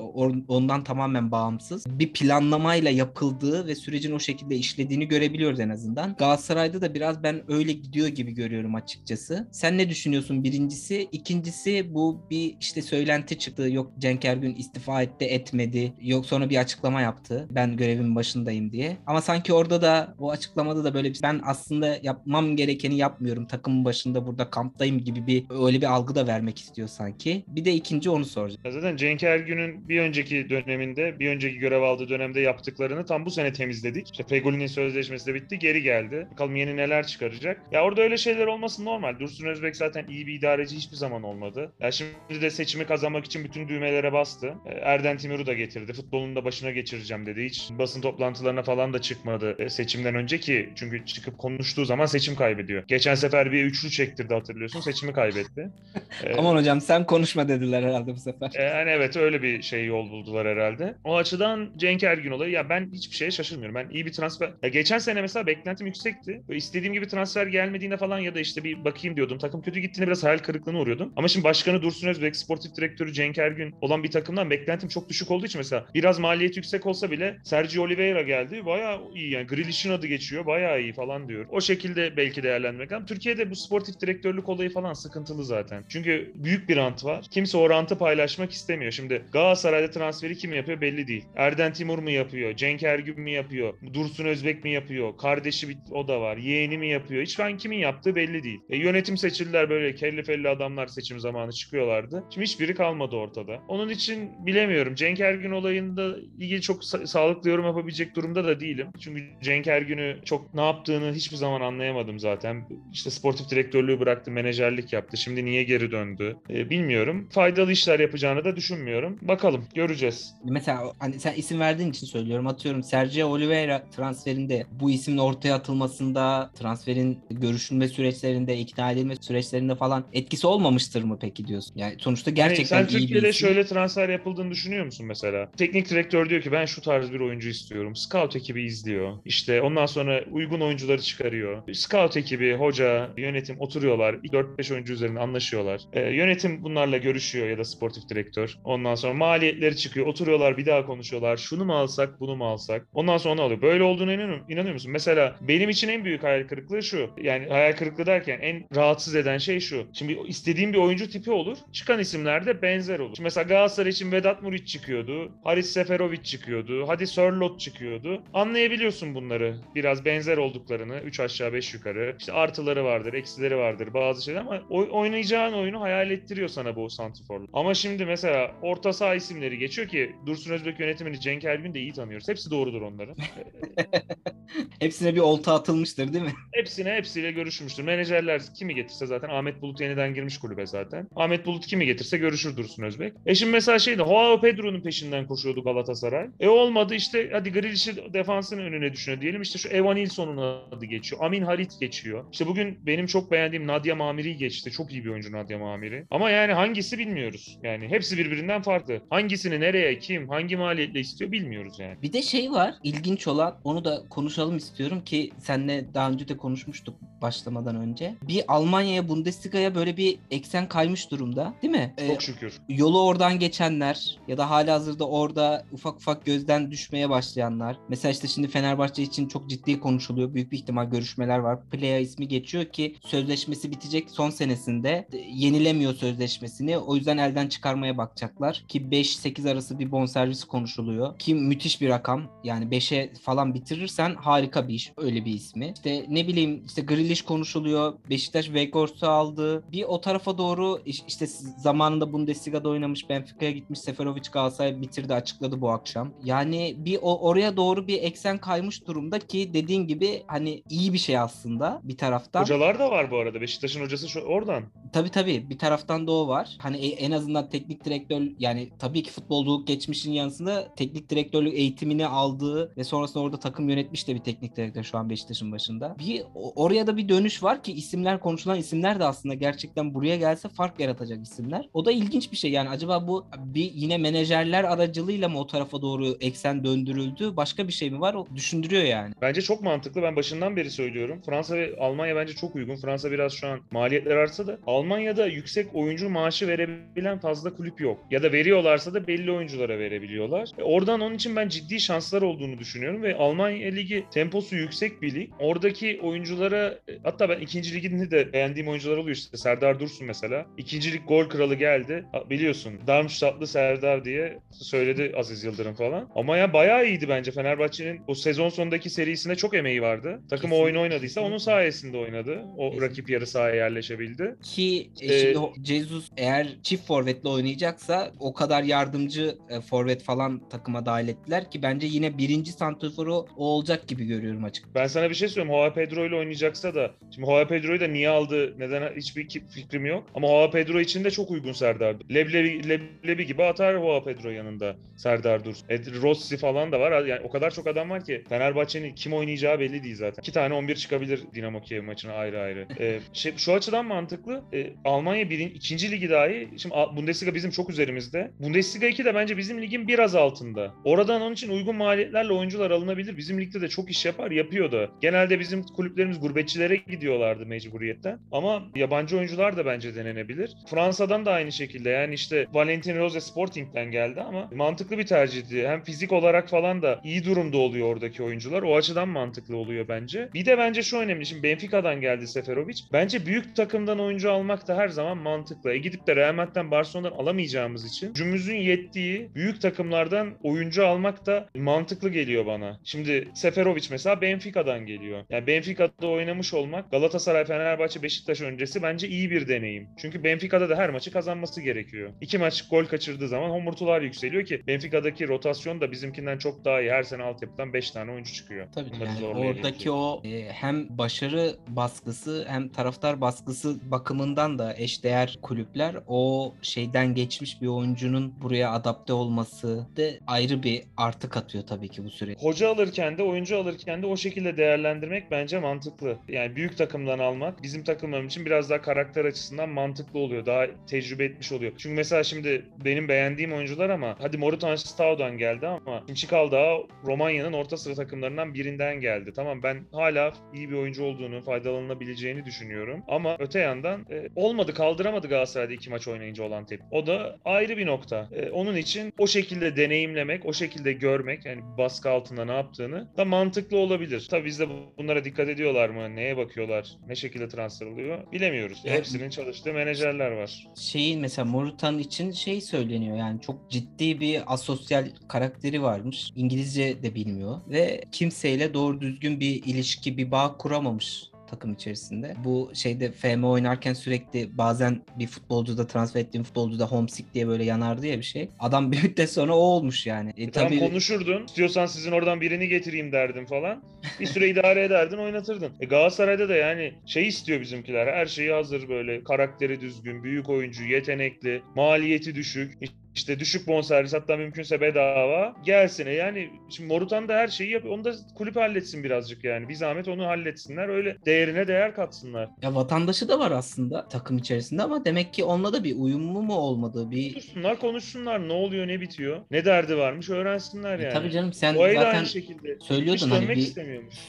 ondan 0.47 0.83
tamamen 0.83 1.31
bağımsız 1.31 1.85
bir 1.87 2.13
planlamayla 2.13 2.91
yapıldığı 2.91 3.67
ve 3.67 3.75
sürecin 3.75 4.11
o 4.11 4.19
şekilde 4.19 4.55
işlediğini 4.55 5.07
görebiliyoruz 5.07 5.59
en 5.59 5.69
azından. 5.69 6.15
Galatasaray'da 6.15 6.81
da 6.81 6.93
biraz 6.93 7.23
ben 7.23 7.51
öyle 7.51 7.71
gidiyor 7.71 8.07
gibi 8.07 8.31
görüyorum 8.31 8.75
açıkçası. 8.75 9.47
Sen 9.51 9.77
ne 9.77 9.89
düşünüyorsun 9.89 10.43
birincisi? 10.43 11.07
İkincisi 11.11 11.93
bu 11.93 12.21
bir 12.29 12.55
işte 12.61 12.81
söylenti 12.81 13.39
çıktı. 13.39 13.69
Yok 13.69 13.91
Cenk 13.99 14.25
Ergün 14.25 14.55
istifa 14.55 15.01
etti 15.01 15.25
etmedi. 15.25 15.93
Yok 16.01 16.25
sonra 16.25 16.49
bir 16.49 16.57
açıklama 16.57 17.01
yaptı. 17.01 17.47
Ben 17.51 17.77
görevimin 17.77 18.15
başındayım 18.15 18.71
diye. 18.71 18.97
Ama 19.07 19.21
sanki 19.21 19.53
orada 19.53 19.81
da 19.81 20.15
o 20.19 20.31
açıklamada 20.31 20.83
da 20.83 20.93
böyle 20.93 21.09
bir 21.09 21.19
ben 21.23 21.41
aslında 21.45 21.99
yapmam 22.03 22.55
gerekeni 22.55 22.97
yapmıyorum. 22.97 23.47
Takımın 23.47 23.85
başında 23.85 24.27
burada 24.27 24.49
kamptayım 24.49 24.99
gibi 24.99 25.27
bir 25.27 25.45
öyle 25.49 25.81
bir 25.81 25.93
algı 25.93 26.15
da 26.15 26.27
vermek 26.27 26.59
istiyor 26.59 26.87
sanki. 26.87 27.43
Bir 27.47 27.65
de 27.65 27.73
ikinci 27.73 28.09
onu 28.09 28.25
soracağım. 28.35 28.61
Zaten 28.71 28.95
Cenk 28.97 29.23
Ergün'ün 29.23 29.89
bir 29.89 29.99
önceki 30.01 30.49
döneminde, 30.49 31.19
bir 31.19 31.29
önceki 31.29 31.57
görev 31.57 31.81
aldığı 31.81 32.09
dönemde 32.09 32.39
yaptıklarını 32.39 33.05
tam 33.05 33.25
bu 33.25 33.31
sene 33.31 33.53
temizledik. 33.53 34.11
İşte 34.11 34.23
Fegoli'nin 34.23 34.67
sözleşmesi 34.67 35.25
de 35.25 35.33
bitti, 35.33 35.59
geri 35.59 35.81
geldi. 35.81 36.27
Bakalım 36.31 36.55
yeni 36.55 36.77
neler 36.77 37.07
çıkaracak. 37.07 37.61
Ya 37.71 37.83
orada 37.83 38.01
öyle 38.01 38.17
şeyler 38.17 38.47
olması 38.47 38.85
normal. 38.85 39.19
Dursun 39.19 39.45
Özbek 39.45 39.75
zaten 39.75 40.05
iyi 40.09 40.27
bir 40.27 40.33
idareci 40.33 40.75
hiçbir 40.75 40.95
zaman 40.95 41.23
olmadı. 41.23 41.71
Ya 41.79 41.91
şimdi 41.91 42.41
de 42.41 42.49
seçimi 42.49 42.85
kazanmak 42.85 43.25
için 43.25 43.43
bütün 43.43 43.67
düğmelere 43.67 44.13
bastı. 44.13 44.53
E, 44.65 44.71
Erden 44.73 45.17
Timur'u 45.17 45.45
da 45.45 45.53
getirdi. 45.53 45.93
Futbolun 45.93 46.35
da 46.35 46.45
başına 46.45 46.71
geçireceğim 46.71 47.25
dedi. 47.25 47.45
Hiç 47.45 47.69
basın 47.71 48.01
toplantılarına 48.01 48.63
falan 48.63 48.93
da 48.93 49.01
çıkmadı 49.01 49.55
e, 49.59 49.69
seçimden 49.69 50.15
önceki. 50.15 50.69
Çünkü 50.75 51.05
çıkıp 51.05 51.37
konuştuğu 51.37 51.85
zaman 51.85 52.05
seçim 52.05 52.35
kaybediyor. 52.35 52.83
Geçen 52.87 53.15
sefer 53.15 53.51
bir 53.51 53.63
üçlü 53.63 53.89
çektirdi 53.89 54.33
hatırlıyorsun. 54.33 54.79
Seçimi 54.79 55.13
kaybetti. 55.13 55.69
E, 56.23 56.35
Aman 56.35 56.55
hocam 56.55 56.81
sen 56.81 57.05
konuşma 57.05 57.47
dediler 57.47 57.83
herhalde 57.83 58.11
bu 58.15 58.19
sefer. 58.31 58.51
Yani 58.59 58.89
evet 58.89 59.17
öyle 59.17 59.41
bir 59.41 59.61
şey 59.61 59.85
yol 59.85 60.11
buldular 60.11 60.47
herhalde. 60.47 60.95
O 61.03 61.15
açıdan 61.15 61.71
Cenk 61.77 62.03
Ergün 62.03 62.31
olayı 62.31 62.51
ya 62.51 62.69
ben 62.69 62.89
hiçbir 62.93 63.15
şeye 63.15 63.31
şaşırmıyorum. 63.31 63.75
Ben 63.75 63.89
iyi 63.89 64.05
bir 64.05 64.13
transfer. 64.13 64.53
Ya 64.63 64.69
geçen 64.69 64.97
sene 64.97 65.21
mesela 65.21 65.47
beklentim 65.47 65.87
yüksekti. 65.87 66.41
Böyle 66.47 66.57
istediğim 66.57 66.93
gibi 66.93 67.07
transfer 67.07 67.47
gelmediğinde 67.47 67.97
falan 67.97 68.19
ya 68.19 68.35
da 68.35 68.39
işte 68.39 68.63
bir 68.63 68.85
bakayım 68.85 69.15
diyordum. 69.15 69.37
Takım 69.37 69.61
kötü 69.61 69.79
gittiğinde 69.79 70.07
biraz 70.07 70.23
hayal 70.23 70.37
kırıklığına 70.37 70.79
uğruyordum. 70.79 71.13
Ama 71.15 71.27
şimdi 71.27 71.43
başkanı 71.43 71.81
Dursun 71.81 72.07
Özbek, 72.07 72.35
sportif 72.35 72.75
direktörü 72.75 73.13
Cenk 73.13 73.37
Ergün 73.37 73.75
olan 73.81 74.03
bir 74.03 74.11
takımdan 74.11 74.49
beklentim 74.49 74.89
çok 74.89 75.09
düşük 75.09 75.31
olduğu 75.31 75.45
için 75.45 75.59
mesela 75.59 75.85
biraz 75.93 76.19
maliyet 76.19 76.57
yüksek 76.57 76.85
olsa 76.85 77.11
bile 77.11 77.37
Sergio 77.43 77.83
Oliveira 77.83 78.21
geldi. 78.21 78.65
Bayağı 78.65 79.01
iyi 79.15 79.31
yani 79.31 79.47
Grealish'in 79.47 79.91
adı 79.91 80.07
geçiyor. 80.07 80.45
Bayağı 80.45 80.81
iyi 80.81 80.93
falan 80.93 81.29
diyor. 81.29 81.45
O 81.49 81.61
şekilde 81.61 82.17
belki 82.17 82.43
değerlendirmek 82.43 82.91
lazım. 82.91 83.05
Türkiye'de 83.05 83.51
bu 83.51 83.55
sportif 83.55 83.99
direktörlük 84.01 84.49
olayı 84.49 84.69
falan 84.69 84.93
sıkıntılı 84.93 85.45
zaten. 85.45 85.83
Çünkü 85.89 86.31
büyük 86.35 86.69
bir 86.69 86.75
rant 86.75 87.05
var. 87.05 87.25
Kimse 87.31 87.57
o 87.57 87.69
rantı 87.69 87.97
paylaşmak 88.05 88.51
istemiyor. 88.51 88.91
Şimdi 88.91 89.21
Galatasaray'da 89.31 89.91
transferi 89.91 90.37
kim 90.37 90.53
yapıyor 90.53 90.81
belli 90.81 91.07
değil. 91.07 91.25
Erden 91.35 91.73
Timur 91.73 91.99
mu 91.99 92.09
yapıyor? 92.09 92.55
Cenk 92.55 92.83
Ergün 92.83 93.19
mü 93.19 93.29
yapıyor? 93.29 93.73
Dursun 93.93 94.25
Özbek 94.25 94.63
mi 94.63 94.71
yapıyor? 94.71 95.17
Kardeşi 95.17 95.69
bir, 95.69 95.77
o 95.91 96.07
da 96.07 96.21
var. 96.21 96.37
Yeğeni 96.37 96.77
mi 96.77 96.89
yapıyor? 96.89 97.23
Hiç 97.23 97.39
ben 97.39 97.57
kimin 97.57 97.77
yaptığı 97.77 98.15
belli 98.15 98.43
değil. 98.43 98.59
E, 98.69 98.77
yönetim 98.77 99.17
seçildiler 99.17 99.69
böyle 99.69 99.95
kelli 99.95 100.23
felli 100.23 100.49
adamlar 100.49 100.87
seçim 100.87 101.19
zamanı 101.19 101.51
çıkıyorlardı. 101.51 102.23
Şimdi 102.33 102.47
hiçbiri 102.47 102.75
kalmadı 102.75 103.15
ortada. 103.15 103.59
Onun 103.67 103.89
için 103.89 104.31
bilemiyorum. 104.45 104.95
Cenk 104.95 105.19
Ergün 105.19 105.51
olayında 105.51 106.15
ilgili 106.39 106.61
çok 106.61 106.83
sa- 106.83 107.07
sağlıklı 107.07 107.49
yorum 107.49 107.65
yapabilecek 107.65 108.15
durumda 108.15 108.45
da 108.45 108.59
değilim. 108.59 108.87
Çünkü 108.99 109.23
Cenk 109.41 109.67
Ergün'ü 109.67 110.17
çok 110.25 110.53
ne 110.53 110.61
yaptığını 110.65 111.13
hiçbir 111.13 111.37
zaman 111.37 111.61
anlayamadım 111.61 112.19
zaten. 112.19 112.67
İşte 112.93 113.09
sportif 113.09 113.49
direktörlüğü 113.49 113.99
bıraktı, 113.99 114.31
menajerlik 114.31 114.93
yaptı. 114.93 115.17
Şimdi 115.17 115.45
niye 115.45 115.63
geri 115.63 115.91
döndü? 115.91 116.37
E, 116.49 116.69
bilmiyorum. 116.69 117.29
Faydalı 117.31 117.71
işler 117.71 117.94
yapacağını 117.99 118.43
da 118.45 118.55
düşünmüyorum. 118.55 119.19
Bakalım 119.21 119.65
göreceğiz. 119.75 120.35
Mesela 120.43 120.93
hani 120.99 121.19
sen 121.19 121.33
isim 121.33 121.59
verdiğin 121.59 121.89
için 121.89 122.07
söylüyorum. 122.07 122.47
Atıyorum 122.47 122.83
Sergio 122.83 123.27
Oliveira 123.27 123.83
transferinde 123.95 124.65
bu 124.71 124.91
ismin 124.91 125.17
ortaya 125.17 125.55
atılmasında, 125.55 126.51
transferin 126.59 127.19
görüşülme 127.29 127.87
süreçlerinde, 127.87 128.57
ikna 128.57 128.91
edilme 128.91 129.15
süreçlerinde 129.21 129.75
falan 129.75 130.05
etkisi 130.13 130.47
olmamıştır 130.47 131.03
mı 131.03 131.17
peki 131.21 131.47
diyorsun? 131.47 131.73
Yani 131.75 131.95
sonuçta 131.99 132.31
gerçekten 132.31 132.77
yani 132.77 132.89
sen 132.89 132.97
iyi 132.97 133.01
Türkiye'de 133.01 133.25
bir 133.25 133.29
isim. 133.29 133.47
şöyle 133.47 133.65
transfer 133.65 134.09
yapıldığını 134.09 134.51
düşünüyor 134.51 134.85
musun 134.85 135.05
mesela? 135.05 135.51
Teknik 135.57 135.89
direktör 135.89 136.29
diyor 136.29 136.41
ki 136.41 136.51
ben 136.51 136.65
şu 136.65 136.81
tarz 136.81 137.11
bir 137.11 137.19
oyuncu 137.19 137.49
istiyorum. 137.49 137.95
Scout 137.95 138.35
ekibi 138.35 138.63
izliyor. 138.63 139.17
İşte 139.25 139.61
ondan 139.61 139.85
sonra 139.85 140.23
uygun 140.31 140.61
oyuncuları 140.61 141.01
çıkarıyor. 141.01 141.73
Scout 141.73 142.17
ekibi, 142.17 142.55
hoca, 142.55 143.09
yönetim 143.17 143.59
oturuyorlar. 143.59 144.13
4-5 144.13 144.73
oyuncu 144.73 144.93
üzerinde 144.93 145.19
anlaşıyorlar. 145.19 145.81
Ee, 145.93 146.01
yönetim 146.01 146.63
bunlarla 146.63 146.97
görüşüyor 146.97 147.47
ya 147.49 147.57
da 147.57 147.63
sportif 147.85 148.09
direktör. 148.09 148.57
Ondan 148.63 148.95
sonra 148.95 149.13
maliyetleri 149.13 149.77
çıkıyor. 149.77 150.07
Oturuyorlar 150.07 150.57
bir 150.57 150.65
daha 150.65 150.85
konuşuyorlar. 150.85 151.37
Şunu 151.37 151.65
mu 151.65 151.75
alsak 151.75 152.19
bunu 152.19 152.35
mu 152.35 152.45
alsak? 152.47 152.87
Ondan 152.93 153.17
sonra 153.17 153.33
onu 153.33 153.41
alıyor. 153.41 153.61
Böyle 153.61 153.83
olduğuna 153.83 154.13
inanıyor, 154.13 154.39
inanıyor 154.49 154.73
musun? 154.73 154.91
Mesela 154.91 155.35
benim 155.41 155.69
için 155.69 155.89
en 155.89 156.05
büyük 156.05 156.23
hayal 156.23 156.47
kırıklığı 156.47 156.83
şu. 156.83 157.09
Yani 157.17 157.47
hayal 157.49 157.73
kırıklığı 157.75 158.05
derken 158.05 158.39
en 158.41 158.67
rahatsız 158.75 159.15
eden 159.15 159.37
şey 159.37 159.59
şu. 159.59 159.87
Şimdi 159.93 160.19
istediğim 160.27 160.73
bir 160.73 160.77
oyuncu 160.77 161.09
tipi 161.09 161.31
olur. 161.31 161.57
Çıkan 161.73 161.99
isimler 161.99 162.45
de 162.45 162.61
benzer 162.61 162.99
olur. 162.99 163.15
Şimdi 163.15 163.23
mesela 163.23 163.43
Galatasaray 163.47 163.89
için 163.91 164.11
Vedat 164.11 164.41
Muriç 164.41 164.67
çıkıyordu. 164.67 165.31
Haris 165.43 165.69
Seferovic 165.73 166.23
çıkıyordu. 166.23 166.87
Hadi 166.87 167.07
Sörlot 167.07 167.59
çıkıyordu. 167.59 168.23
Anlayabiliyorsun 168.33 169.15
bunları. 169.15 169.55
Biraz 169.75 170.05
benzer 170.05 170.37
olduklarını. 170.37 170.99
3 170.99 171.19
aşağı 171.19 171.53
5 171.53 171.73
yukarı. 171.73 172.15
İşte 172.19 172.31
artıları 172.33 172.83
vardır, 172.83 173.13
eksileri 173.13 173.57
vardır 173.57 173.93
bazı 173.93 174.23
şeyler 174.23 174.41
ama 174.41 174.61
oy- 174.69 174.89
oynayacağın 174.91 175.53
oyunu 175.53 175.81
hayal 175.81 176.11
ettiriyor 176.11 176.47
sana 176.47 176.75
bu 176.75 176.89
santiforlu. 176.89 177.47
Ama 177.53 177.73
şimdi 177.75 178.05
mesela 178.05 178.51
orta 178.61 178.93
saha 178.93 179.15
isimleri 179.15 179.57
geçiyor 179.57 179.87
ki 179.87 180.15
Dursun 180.25 180.51
Özbek 180.51 180.79
yönetimini 180.79 181.19
Cenk 181.19 181.43
Ergün 181.43 181.73
de 181.73 181.79
iyi 181.79 181.93
tanıyoruz. 181.93 182.27
Hepsi 182.27 182.51
doğrudur 182.51 182.81
onların. 182.81 183.15
Hepsine 184.79 185.15
bir 185.15 185.19
olta 185.19 185.53
atılmıştır 185.53 186.13
değil 186.13 186.25
mi? 186.25 186.33
Hepsine 186.53 186.93
hepsiyle 186.93 187.31
görüşmüştür. 187.31 187.83
Menajerler 187.83 188.41
kimi 188.59 188.75
getirse 188.75 189.05
zaten 189.05 189.29
Ahmet 189.29 189.61
Bulut 189.61 189.81
yeniden 189.81 190.13
girmiş 190.13 190.37
kulübe 190.37 190.65
zaten. 190.65 191.07
Ahmet 191.15 191.45
Bulut 191.45 191.65
kimi 191.67 191.85
getirse 191.85 192.17
görüşür 192.17 192.57
Dursun 192.57 192.83
Özbek. 192.83 193.13
E 193.25 193.35
şimdi 193.35 193.51
mesela 193.51 193.79
şeydi 193.79 193.97
Joao 193.97 194.41
Pedro'nun 194.41 194.81
peşinden 194.81 195.27
koşuyordu 195.27 195.63
Galatasaray. 195.63 196.27
E 196.39 196.47
olmadı 196.47 196.95
işte 196.95 197.29
hadi 197.33 197.51
Grealish'i 197.51 198.13
defansın 198.13 198.57
önüne 198.57 198.93
düşünüyor 198.93 199.21
diyelim. 199.21 199.41
İşte 199.41 199.59
şu 199.59 199.69
Evan 199.69 199.95
Nilsson'un 199.95 200.37
adı 200.71 200.85
geçiyor. 200.85 201.23
Amin 201.23 201.41
Halit 201.41 201.79
geçiyor. 201.79 202.25
İşte 202.31 202.47
bugün 202.47 202.79
benim 202.85 203.05
çok 203.05 203.31
beğendiğim 203.31 203.67
Nadia 203.67 203.95
Mamiri 203.95 204.37
geçti. 204.37 204.71
Çok 204.71 204.91
iyi 204.91 205.05
bir 205.05 205.09
oyuncu 205.09 205.31
Nadia 205.31 205.57
Mamiri. 205.57 206.05
Ama 206.11 206.29
yani 206.29 206.53
hangisi 206.53 206.97
bilmiyoruz. 206.99 207.59
Yani 207.65 207.87
hepsi 207.87 208.17
birbirinden 208.17 208.61
farklı. 208.61 209.01
Hangisini 209.09 209.59
nereye, 209.59 209.99
kim, 209.99 210.29
hangi 210.29 210.57
maliyetle 210.57 210.99
istiyor 210.99 211.31
bilmiyoruz 211.31 211.79
yani. 211.79 212.01
Bir 212.01 212.13
de 212.13 212.21
şey 212.21 212.51
var 212.51 212.75
ilginç 212.83 213.27
olan 213.27 213.55
onu 213.63 213.85
da 213.85 214.03
konuşalım 214.09 214.57
istiyorum 214.57 215.01
ki 215.05 215.31
senle 215.37 215.93
daha 215.93 216.09
önce 216.09 216.27
de 216.27 216.37
konuşmuştuk 216.37 216.95
başlamadan 217.21 217.75
önce. 217.75 218.15
Bir 218.21 218.43
Almanya'ya 218.47 219.09
Bundesliga'ya 219.09 219.75
böyle 219.75 219.97
bir 219.97 220.17
eksen 220.31 220.67
kaymış 220.67 221.11
durumda 221.11 221.53
değil 221.61 221.73
mi? 221.73 221.93
Çok 222.07 222.21
şükür. 222.21 222.53
yolu 222.69 223.05
oradan 223.05 223.39
geçenler 223.39 224.19
ya 224.27 224.37
da 224.37 224.49
hala 224.49 224.73
hazırda 224.73 225.07
orada 225.07 225.65
ufak 225.71 225.95
ufak 225.95 226.25
gözden 226.25 226.71
düşmeye 226.71 227.09
başlayanlar. 227.09 227.77
Mesela 227.89 228.11
işte 228.11 228.27
şimdi 228.27 228.47
Fenerbahçe 228.47 229.03
için 229.03 229.27
çok 229.27 229.49
ciddi 229.49 229.79
konuşuluyor. 229.79 230.33
Büyük 230.33 230.51
bir 230.51 230.57
ihtimal 230.57 230.85
görüşmeler 230.85 231.39
var. 231.39 231.59
Playa 231.71 231.99
ismi 231.99 232.27
geçiyor 232.27 232.65
ki 232.65 232.95
sözleşmesi 233.05 233.71
bitecek 233.71 234.09
son 234.09 234.29
senesinde 234.29 235.07
yenilemiyor 235.33 235.93
sözleşmesini. 235.93 236.77
O 236.77 236.95
yüzden 236.95 237.17
elden 237.17 237.47
çıkarmaya 237.55 237.97
bakacaklar. 237.97 238.63
Ki 238.67 238.81
5-8 238.81 239.51
arası 239.51 239.79
bir 239.79 239.91
bonservis 239.91 240.43
konuşuluyor. 240.43 241.19
Ki 241.19 241.35
müthiş 241.35 241.81
bir 241.81 241.89
rakam. 241.89 242.21
Yani 242.43 242.65
5'e 242.65 243.13
falan 243.21 243.53
bitirirsen 243.53 244.15
harika 244.15 244.67
bir 244.67 244.73
iş. 244.73 244.91
Öyle 244.97 245.25
bir 245.25 245.33
ismi. 245.33 245.73
İşte 245.75 246.05
ne 246.09 246.27
bileyim 246.27 246.63
işte 246.65 246.81
Grealish 246.81 247.21
konuşuluyor. 247.21 247.93
Beşiktaş 248.09 248.45
Weghorst'u 248.45 249.07
aldı. 249.07 249.63
Bir 249.71 249.83
o 249.83 250.01
tarafa 250.01 250.37
doğru 250.37 250.81
iş- 250.85 251.03
işte 251.07 251.27
zamanında 251.57 252.13
Bundesliga'da 252.13 252.69
oynamış 252.69 253.09
Benfica'ya 253.09 253.51
gitmiş 253.51 253.79
Seferovic 253.79 254.21
Galatasaray 254.33 254.81
bitirdi 254.81 255.13
açıkladı 255.13 255.61
bu 255.61 255.69
akşam. 255.69 256.13
Yani 256.23 256.75
bir 256.77 256.99
o, 257.01 257.19
oraya 257.19 257.57
doğru 257.57 257.87
bir 257.87 258.01
eksen 258.03 258.37
kaymış 258.37 258.87
durumda 258.87 259.19
ki 259.19 259.49
dediğin 259.53 259.87
gibi 259.87 260.23
hani 260.27 260.63
iyi 260.69 260.93
bir 260.93 260.97
şey 260.97 261.17
aslında 261.17 261.81
bir 261.83 261.97
taraftan. 261.97 262.41
Hocalar 262.41 262.79
da 262.79 262.91
var 262.91 263.11
bu 263.11 263.17
arada. 263.17 263.41
Beşiktaş'ın 263.41 263.81
hocası 263.81 264.09
şu, 264.09 264.19
oradan. 264.19 264.63
Tabii 264.93 265.09
tabii 265.09 265.49
bir 265.49 265.57
taraftan 265.57 266.07
da 266.07 266.11
o 266.11 266.27
var. 266.27 266.57
Hani 266.59 266.77
e- 266.77 266.89
en 267.05 267.11
azından 267.11 267.44
teknik 267.49 267.85
direktör 267.85 268.21
yani 268.39 268.69
tabii 268.79 269.03
ki 269.03 269.11
futbolculuk 269.11 269.67
geçmişin 269.67 270.11
yanısında 270.11 270.75
teknik 270.75 271.09
direktörlük 271.09 271.53
eğitimini 271.53 272.07
aldığı 272.07 272.77
ve 272.77 272.83
sonrasında 272.83 273.23
orada 273.23 273.39
takım 273.39 273.69
yönetmiş 273.69 274.07
de 274.07 274.15
bir 274.15 274.19
teknik 274.19 274.57
direktör 274.57 274.83
şu 274.83 274.97
an 274.97 275.09
Beşiktaş'ın 275.09 275.51
başında. 275.51 275.95
Bir 275.99 276.23
oraya 276.55 276.87
da 276.87 276.97
bir 276.97 277.09
dönüş 277.09 277.43
var 277.43 277.63
ki 277.63 277.71
isimler 277.71 278.19
konuşulan 278.19 278.59
isimler 278.59 278.99
de 278.99 279.03
aslında 279.03 279.33
gerçekten 279.33 279.93
buraya 279.93 280.15
gelse 280.15 280.49
fark 280.49 280.79
yaratacak 280.79 281.25
isimler. 281.25 281.69
O 281.73 281.85
da 281.85 281.91
ilginç 281.91 282.31
bir 282.31 282.37
şey 282.37 282.51
yani 282.51 282.69
acaba 282.69 283.07
bu 283.07 283.25
bir 283.37 283.71
yine 283.73 283.97
menajerler 283.97 284.63
aracılığıyla 284.63 285.29
mı 285.29 285.39
o 285.39 285.47
tarafa 285.47 285.81
doğru 285.81 286.17
eksen 286.21 286.63
döndürüldü? 286.63 287.37
Başka 287.37 287.67
bir 287.67 287.73
şey 287.73 287.91
mi 287.91 287.99
var? 287.99 288.13
O 288.13 288.27
düşündürüyor 288.35 288.83
yani. 288.83 289.13
Bence 289.21 289.41
çok 289.41 289.61
mantıklı. 289.61 290.01
Ben 290.01 290.15
başından 290.15 290.55
beri 290.55 290.71
söylüyorum. 290.71 291.21
Fransa 291.25 291.55
ve 291.55 291.75
Almanya 291.79 292.15
bence 292.15 292.33
çok 292.33 292.55
uygun. 292.55 292.75
Fransa 292.75 293.11
biraz 293.11 293.33
şu 293.33 293.47
an 293.47 293.59
maliyetler 293.71 294.15
artsa 294.15 294.47
da 294.47 294.57
Almanya'da 294.67 295.27
yüksek 295.27 295.75
oyuncu 295.75 296.09
maaşı 296.09 296.47
verebilen 296.47 297.19
fazla 297.19 297.34
kulüp 297.43 297.81
yok. 297.81 297.99
Ya 298.11 298.23
da 298.23 298.31
veriyorlarsa 298.31 298.93
da 298.93 299.07
belli 299.07 299.31
oyunculara 299.31 299.79
verebiliyorlar. 299.79 300.49
E, 300.57 300.63
Oradan 300.63 301.01
onun 301.01 301.15
için 301.15 301.35
ben 301.35 301.49
ciddi 301.49 301.79
şanslar 301.79 302.21
olduğunu 302.21 302.59
düşünüyorum 302.59 303.03
ve 303.03 303.15
Almanya 303.15 303.71
Ligi 303.71 304.05
temposu 304.11 304.55
yüksek 304.55 305.01
bir 305.01 305.15
lig. 305.15 305.29
Oradaki 305.39 305.99
oyunculara 306.03 306.79
e, 306.89 306.97
hatta 307.03 307.29
ben 307.29 307.39
ikinci 307.39 307.73
liginde 307.75 308.11
de 308.11 308.33
beğendiğim 308.33 308.67
oyuncular 308.69 308.97
oluyor 308.97 309.15
işte. 309.15 309.37
Serdar 309.37 309.79
Dursun 309.79 310.07
mesela. 310.07 310.45
İkinci 310.57 310.93
lig 310.93 311.01
gol 311.07 311.29
kralı 311.29 311.55
geldi. 311.55 312.05
Biliyorsun 312.29 312.73
Darmstadtlı 312.87 313.47
Serdar 313.47 314.05
diye 314.05 314.39
söyledi 314.51 315.11
Aziz 315.17 315.43
Yıldırım 315.43 315.73
falan. 315.75 316.09
Ama 316.15 316.37
ya 316.37 316.53
bayağı 316.53 316.85
iyiydi 316.87 317.09
bence 317.09 317.31
Fenerbahçe'nin 317.31 318.01
o 318.07 318.15
sezon 318.15 318.49
sonundaki 318.49 318.89
serisinde 318.89 319.35
çok 319.35 319.55
emeği 319.55 319.81
vardı. 319.81 320.21
Takım 320.29 320.49
Kesinlikle, 320.49 320.79
oynadıysa 320.79 321.21
onun 321.21 321.37
sayesinde 321.37 321.97
oynadı. 321.97 322.41
O 322.57 322.63
Kesinlikle. 322.69 322.85
rakip 322.89 323.09
yarı 323.09 323.27
sahaya 323.27 323.55
yerleşebildi. 323.55 324.35
Ki 324.43 324.89
e, 325.01 325.05
Ee, 325.15 325.19
şimdi 325.19 325.39
Jesus 325.63 326.09
eğer 326.17 326.47
çift 326.63 326.87
forvetle 327.15 327.29
oynayacaksa 327.29 328.11
o 328.19 328.33
kadar 328.33 328.63
yardımcı 328.63 329.37
e, 329.49 329.61
forvet 329.61 330.03
falan 330.03 330.49
takıma 330.49 330.85
dahil 330.85 331.07
ettiler 331.07 331.51
ki 331.51 331.61
bence 331.63 331.87
yine 331.87 332.17
birinci 332.17 332.51
santraforu 332.51 333.13
o 333.37 333.45
olacak 333.45 333.87
gibi 333.87 334.05
görüyorum 334.05 334.43
açık. 334.43 334.65
Ben 334.75 334.87
sana 334.87 335.09
bir 335.09 335.15
şey 335.15 335.27
söyleyeyim. 335.27 335.55
Joao 335.57 335.73
Pedro 335.73 336.05
ile 336.05 336.15
oynayacaksa 336.15 336.75
da 336.75 336.91
şimdi 337.15 337.27
Joao 337.27 337.47
Pedro'yu 337.47 337.79
da 337.79 337.87
niye 337.87 338.09
aldı? 338.09 338.59
Neden 338.59 338.95
hiçbir 338.95 339.27
fikrim 339.49 339.85
yok. 339.85 340.03
Ama 340.15 340.27
Joao 340.27 340.51
Pedro 340.51 340.79
için 340.79 341.03
de 341.03 341.11
çok 341.11 341.31
uygun 341.31 341.51
Serdar. 341.51 341.95
Leblebi, 342.13 342.69
Leblebi 342.69 343.25
gibi 343.25 343.43
atar 343.43 343.73
Joao 343.73 344.03
Pedro 344.03 344.29
yanında 344.29 344.75
Serdar 344.97 345.45
Dursun. 345.45 345.67
E, 345.69 345.77
Rossi 346.01 346.37
falan 346.37 346.71
da 346.71 346.79
var. 346.79 347.05
Yani 347.05 347.21
o 347.23 347.29
kadar 347.31 347.51
çok 347.51 347.67
adam 347.67 347.89
var 347.89 348.05
ki 348.05 348.23
Fenerbahçe'nin 348.29 348.95
kim 348.95 349.13
oynayacağı 349.13 349.59
belli 349.59 349.83
değil 349.83 349.95
zaten. 349.95 350.21
İki 350.21 350.31
tane 350.31 350.53
11 350.53 350.75
çıkabilir 350.75 351.21
Dinamo 351.35 351.61
Kiev 351.61 351.83
maçına 351.83 352.13
ayrı 352.13 352.39
ayrı. 352.41 352.65
E, 352.79 352.99
şey, 353.13 353.33
şu 353.37 353.53
açıdan 353.53 353.85
mantıklı. 353.85 354.43
E, 354.53 354.73
Almanya 354.85 355.29
birin, 355.29 355.49
ikinci 355.49 355.91
ligi 355.91 356.09
dahi. 356.09 356.49
Şimdi 356.57 356.75
A- 356.75 356.95
Bundesliga 357.05 357.35
bizim 357.35 357.51
çok 357.51 357.69
üzerimizde. 357.69 358.31
Bundesliga 358.39 358.87
2 358.87 359.05
de 359.05 359.15
bence 359.15 359.37
bizim 359.37 359.61
ligin 359.61 359.87
biraz 359.87 360.15
altında. 360.15 360.73
Oradan 360.83 361.21
onun 361.21 361.33
için 361.33 361.49
uygun 361.49 361.75
maliyetlerle 361.75 362.33
oyuncular 362.33 362.71
alınabilir. 362.71 363.17
Bizim 363.17 363.41
ligde 363.41 363.61
de 363.61 363.67
çok 363.67 363.91
iş 363.91 364.05
yapar, 364.05 364.31
yapıyor 364.31 364.71
da. 364.71 364.89
Genelde 365.01 365.39
bizim 365.39 365.63
kulüplerimiz 365.63 366.19
gurbetçilere 366.19 366.75
gidiyorlardı 366.75 367.45
mecburiyetten. 367.45 368.19
Ama 368.31 368.63
yabancı 368.75 369.17
oyuncular 369.17 369.57
da 369.57 369.65
bence 369.65 369.95
denenebilir. 369.95 370.51
Fransa'dan 370.69 371.25
da 371.25 371.31
aynı 371.31 371.51
şekilde. 371.51 371.89
Yani 371.89 372.13
işte 372.13 372.47
Valentin 372.53 372.97
Rose 372.97 373.21
Sporting'den 373.21 373.91
geldi 373.91 374.21
ama 374.21 374.49
mantıklı 374.55 374.97
bir 374.97 375.05
tercihti. 375.05 375.67
Hem 375.67 375.83
fizik 375.83 376.11
olarak 376.11 376.49
falan 376.49 376.81
da 376.81 377.01
iyi 377.03 377.25
durumda 377.25 377.57
oluyor 377.57 377.87
oradaki 377.87 378.23
oyuncular. 378.23 378.63
O 378.63 378.75
açıdan 378.75 379.07
mantıklı 379.07 379.57
oluyor 379.57 379.87
bence. 379.87 380.29
Bir 380.33 380.45
de 380.45 380.57
bence 380.57 380.83
şu 380.83 380.97
önemli. 380.97 381.25
Şimdi 381.25 381.43
Benfica'dan 381.43 382.01
geldi 382.01 382.27
Seferovic. 382.27 382.79
Bence 382.93 383.25
büyük 383.25 383.55
takımdan 383.55 383.99
oyuncu 383.99 384.31
almak 384.31 384.67
da 384.67 384.77
her 384.77 384.87
zaman 384.87 385.17
mantıklı. 385.17 385.73
E 385.73 385.77
gidip 385.77 386.07
de 386.07 386.15
Real 386.15 386.33
Madrid'den 386.33 386.71
Barcelona'dan 386.95 387.23
alamayacağımız 387.23 387.85
için 387.85 388.07
gücümüzün 388.07 388.55
yettiği 388.55 389.29
büyük 389.35 389.61
takımlardan 389.61 390.33
oyuncu 390.43 390.87
almak 390.87 391.25
da 391.25 391.49
mantıklı 391.55 392.09
geliyor 392.09 392.45
bana. 392.45 392.79
Şimdi 392.83 393.27
Seferovic 393.33 393.87
mesela 393.91 394.21
Benfica'dan 394.21 394.85
geliyor. 394.85 395.23
Yani 395.29 395.47
Benfica'da 395.47 396.07
oynamış 396.07 396.53
olmak 396.53 396.91
Galatasaray, 396.91 397.45
Fenerbahçe, 397.45 398.03
Beşiktaş 398.03 398.41
öncesi 398.41 398.83
bence 398.83 399.07
iyi 399.07 399.31
bir 399.31 399.47
deneyim. 399.47 399.87
Çünkü 399.97 400.23
Benfica'da 400.23 400.69
da 400.69 400.75
her 400.75 400.89
maçı 400.89 401.11
kazanması 401.11 401.61
gerekiyor. 401.61 402.09
İki 402.21 402.37
maç 402.37 402.69
gol 402.69 402.85
kaçırdığı 402.85 403.27
zaman 403.27 403.49
homurtular 403.49 404.01
yükseliyor 404.01 404.45
ki 404.45 404.61
Benfica'daki 404.67 405.27
rotasyon 405.27 405.81
da 405.81 405.91
bizimkinden 405.91 406.37
çok 406.37 406.65
daha 406.65 406.81
iyi. 406.81 406.91
Her 406.91 407.03
sene 407.03 407.23
altyapıdan 407.23 407.73
5 407.73 407.91
tane 407.91 408.11
oyuncu 408.11 408.33
çıkıyor. 408.33 408.67
Tabii 408.75 408.89
Bunları 408.95 409.09
yani 409.09 409.25
oradaki 409.25 409.91
o 409.91 410.21
e, 410.25 410.51
hem 410.51 410.97
başarı 410.97 411.55
baskısı 411.67 412.45
hem 412.47 412.69
taraftar 412.69 413.21
baskısı 413.21 413.91
bakımından 413.91 414.59
da 414.59 414.73
eşdeğer 414.77 415.37
kulüpler 415.41 415.95
o 416.07 416.53
şeyden 416.85 417.15
geçmiş 417.15 417.61
bir 417.61 417.67
oyuncunun 417.67 418.33
buraya 418.41 418.71
adapte 418.71 419.13
olması 419.13 419.87
da 419.97 420.03
ayrı 420.27 420.63
bir 420.63 420.83
artı 420.97 421.29
katıyor 421.29 421.63
tabii 421.67 421.89
ki 421.89 422.05
bu 422.05 422.09
süreç. 422.09 422.37
Hoca 422.39 422.69
alırken 422.69 423.17
de 423.17 423.23
oyuncu 423.23 423.57
alırken 423.57 424.01
de 424.01 424.05
o 424.05 424.17
şekilde 424.17 424.57
değerlendirmek 424.57 425.31
bence 425.31 425.59
mantıklı. 425.59 426.17
Yani 426.27 426.55
büyük 426.55 426.77
takımdan 426.77 427.19
almak 427.19 427.63
bizim 427.63 427.83
takımlarım 427.83 428.27
için 428.27 428.45
biraz 428.45 428.69
daha 428.69 428.81
karakter 428.81 429.25
açısından 429.25 429.69
mantıklı 429.69 430.19
oluyor. 430.19 430.45
Daha 430.45 430.65
tecrübe 430.87 431.25
etmiş 431.25 431.51
oluyor. 431.51 431.71
Çünkü 431.77 431.95
mesela 431.95 432.23
şimdi 432.23 432.65
benim 432.85 433.07
beğendiğim 433.07 433.53
oyuncular 433.53 433.89
ama 433.89 434.15
hadi 434.21 434.37
Morutan 434.37 434.75
Stau'dan 434.75 435.37
geldi 435.37 435.67
ama 435.67 436.03
Çinçikal 436.07 436.51
daha 436.51 436.77
Romanya'nın 437.05 437.53
orta 437.53 437.77
sıra 437.77 437.95
takımlarından 437.95 438.53
birinden 438.53 439.01
geldi. 439.01 439.33
Tamam 439.35 439.63
ben 439.63 439.77
hala 439.91 440.33
iyi 440.53 440.69
bir 440.69 440.75
oyuncu 440.75 441.03
olduğunu, 441.03 441.41
faydalanabileceğini 441.41 442.45
düşünüyorum. 442.45 443.03
Ama 443.07 443.35
öte 443.39 443.59
yandan 443.59 444.05
e, 444.11 444.29
olmadı 444.35 444.73
kaldıramadı 444.73 445.27
Galatasaray'da 445.27 445.73
iki 445.73 445.89
maç 445.89 446.07
oynayınca 446.07 446.43
olan 446.43 446.65
tepki. 446.77 446.95
O 446.95 447.07
da 447.07 447.37
ayrı 447.45 447.77
bir 447.77 447.85
nokta. 447.85 448.29
E, 448.31 448.49
onun 448.49 448.75
için 448.75 449.13
o 449.17 449.27
şekilde 449.27 449.75
deneyimlemek, 449.77 450.45
o 450.45 450.53
şekilde 450.53 450.93
görmek 450.93 451.45
yani 451.45 451.61
baskı 451.77 452.09
altında 452.09 452.45
ne 452.45 452.51
yaptığını 452.53 453.07
da 453.17 453.25
mantıklı 453.25 453.77
olabilir. 453.77 454.27
Tabii 454.31 454.45
bizde 454.45 454.69
bu- 454.69 454.93
bunlara 454.97 455.25
dikkat 455.25 455.49
ediyorlar 455.49 455.89
mı? 455.89 456.15
Neye 456.15 456.37
bakıyorlar? 456.37 456.87
Ne 457.07 457.15
şekilde 457.15 457.49
transfer 457.49 457.85
oluyor? 457.87 458.31
Bilemiyoruz. 458.31 458.81
Yani- 458.83 458.97
Hepsinin 458.97 459.29
çalıştığı 459.29 459.73
menajerler 459.73 460.31
var. 460.31 460.67
Şeyin 460.75 461.21
mesela 461.21 461.45
Morutan 461.45 461.99
için 461.99 462.31
şey 462.31 462.61
söyleniyor 462.61 463.17
yani 463.17 463.41
çok 463.41 463.71
ciddi 463.71 464.19
bir 464.19 464.41
asosyal 464.53 465.05
karakteri 465.27 465.81
varmış. 465.83 466.29
İngilizce 466.35 467.03
de 467.03 467.15
bilmiyor 467.15 467.61
ve 467.69 468.01
kimseyle 468.11 468.73
doğru 468.73 469.01
düzgün 469.01 469.39
bir 469.39 469.63
ilişki, 469.63 470.17
bir 470.17 470.31
bağ 470.31 470.57
kuramamış 470.57 471.23
takım 471.55 471.73
içerisinde. 471.73 472.35
Bu 472.43 472.71
şeyde 472.73 473.11
FM 473.11 473.43
oynarken 473.43 473.93
sürekli 473.93 474.57
bazen 474.57 475.01
bir 475.19 475.27
futbolcuda 475.27 475.87
transfer 475.87 476.21
ettiğim 476.21 476.43
futbolcuda 476.43 476.85
homesick 476.85 477.33
diye 477.33 477.47
böyle 477.47 477.63
yanardı 477.63 478.07
ya 478.07 478.17
bir 478.17 478.23
şey. 478.23 478.49
Adam 478.59 478.91
bir 478.91 479.03
müddet 479.03 479.31
sonra 479.31 479.53
o 479.55 479.59
olmuş 479.59 480.05
yani. 480.07 480.33
E, 480.37 480.43
E 480.43 480.51
tamam 480.51 480.69
tabii 480.69 480.79
konuşurdun. 480.79 481.45
İstiyorsan 481.45 481.85
sizin 481.85 482.11
oradan 482.11 482.41
birini 482.41 482.67
getireyim 482.67 483.11
derdin 483.11 483.45
falan. 483.45 483.83
Bir 484.19 484.25
süre 484.25 484.49
idare 484.49 484.83
ederdin 484.83 485.17
oynatırdın. 485.17 485.71
E 485.79 485.85
Galatasaray'da 485.85 486.49
da 486.49 486.55
yani 486.55 486.93
şey 487.05 487.27
istiyor 487.27 487.61
bizimkiler. 487.61 488.07
Her 488.07 488.25
şeyi 488.25 488.51
hazır 488.51 488.89
böyle. 488.89 489.23
Karakteri 489.23 489.81
düzgün, 489.81 490.23
büyük 490.23 490.49
oyuncu, 490.49 490.83
yetenekli, 490.83 491.61
maliyeti 491.75 492.35
düşük. 492.35 492.73
İşte 493.15 493.39
düşük 493.39 493.67
bonservis 493.67 494.13
hatta 494.13 494.37
mümkünse 494.37 494.81
bedava 494.81 495.55
gelsin. 495.65 496.05
E 496.05 496.13
yani 496.13 496.49
şimdi 496.69 496.93
Morutan 496.93 497.27
da 497.27 497.33
her 497.33 497.47
şeyi 497.47 497.71
yapıyor. 497.71 497.93
Onu 497.93 498.03
da 498.05 498.13
kulüp 498.35 498.55
halletsin 498.55 499.03
birazcık 499.03 499.43
yani. 499.43 499.69
Bir 499.69 499.73
zahmet 499.75 500.07
onu 500.07 500.25
halletsinler. 500.27 500.89
Öyle 500.89 501.17
değerine 501.25 501.67
değer 501.67 501.95
katsınlar. 501.95 502.49
Ya 502.61 502.75
vatandaşı 502.75 503.29
da 503.29 503.39
var 503.39 503.51
aslında 503.51 504.07
takım 504.07 504.37
içerisinde 504.37 504.83
ama 504.83 505.05
demek 505.05 505.33
ki 505.33 505.43
onunla 505.43 505.73
da 505.73 505.83
bir 505.83 505.95
uyumlu 505.95 506.41
mu 506.41 506.53
olmadığı 506.55 507.11
bir 507.11 507.33
Konuşsunlar 507.33 507.79
konuşsunlar. 507.79 508.47
Ne 508.47 508.53
oluyor 508.53 508.87
ne 508.87 509.01
bitiyor. 509.01 509.41
Ne 509.51 509.65
derdi 509.65 509.97
varmış 509.97 510.29
öğrensinler 510.29 510.99
E, 510.99 511.03
yani. 511.03 511.13
tabii 511.13 511.31
canım 511.31 511.53
sen 511.53 511.75
da 511.75 511.93
zaten 511.93 512.15
aynı 512.15 512.25
şekilde. 512.25 512.77
söylüyordun 512.81 513.29
hani 513.29 513.49
bir 513.49 513.73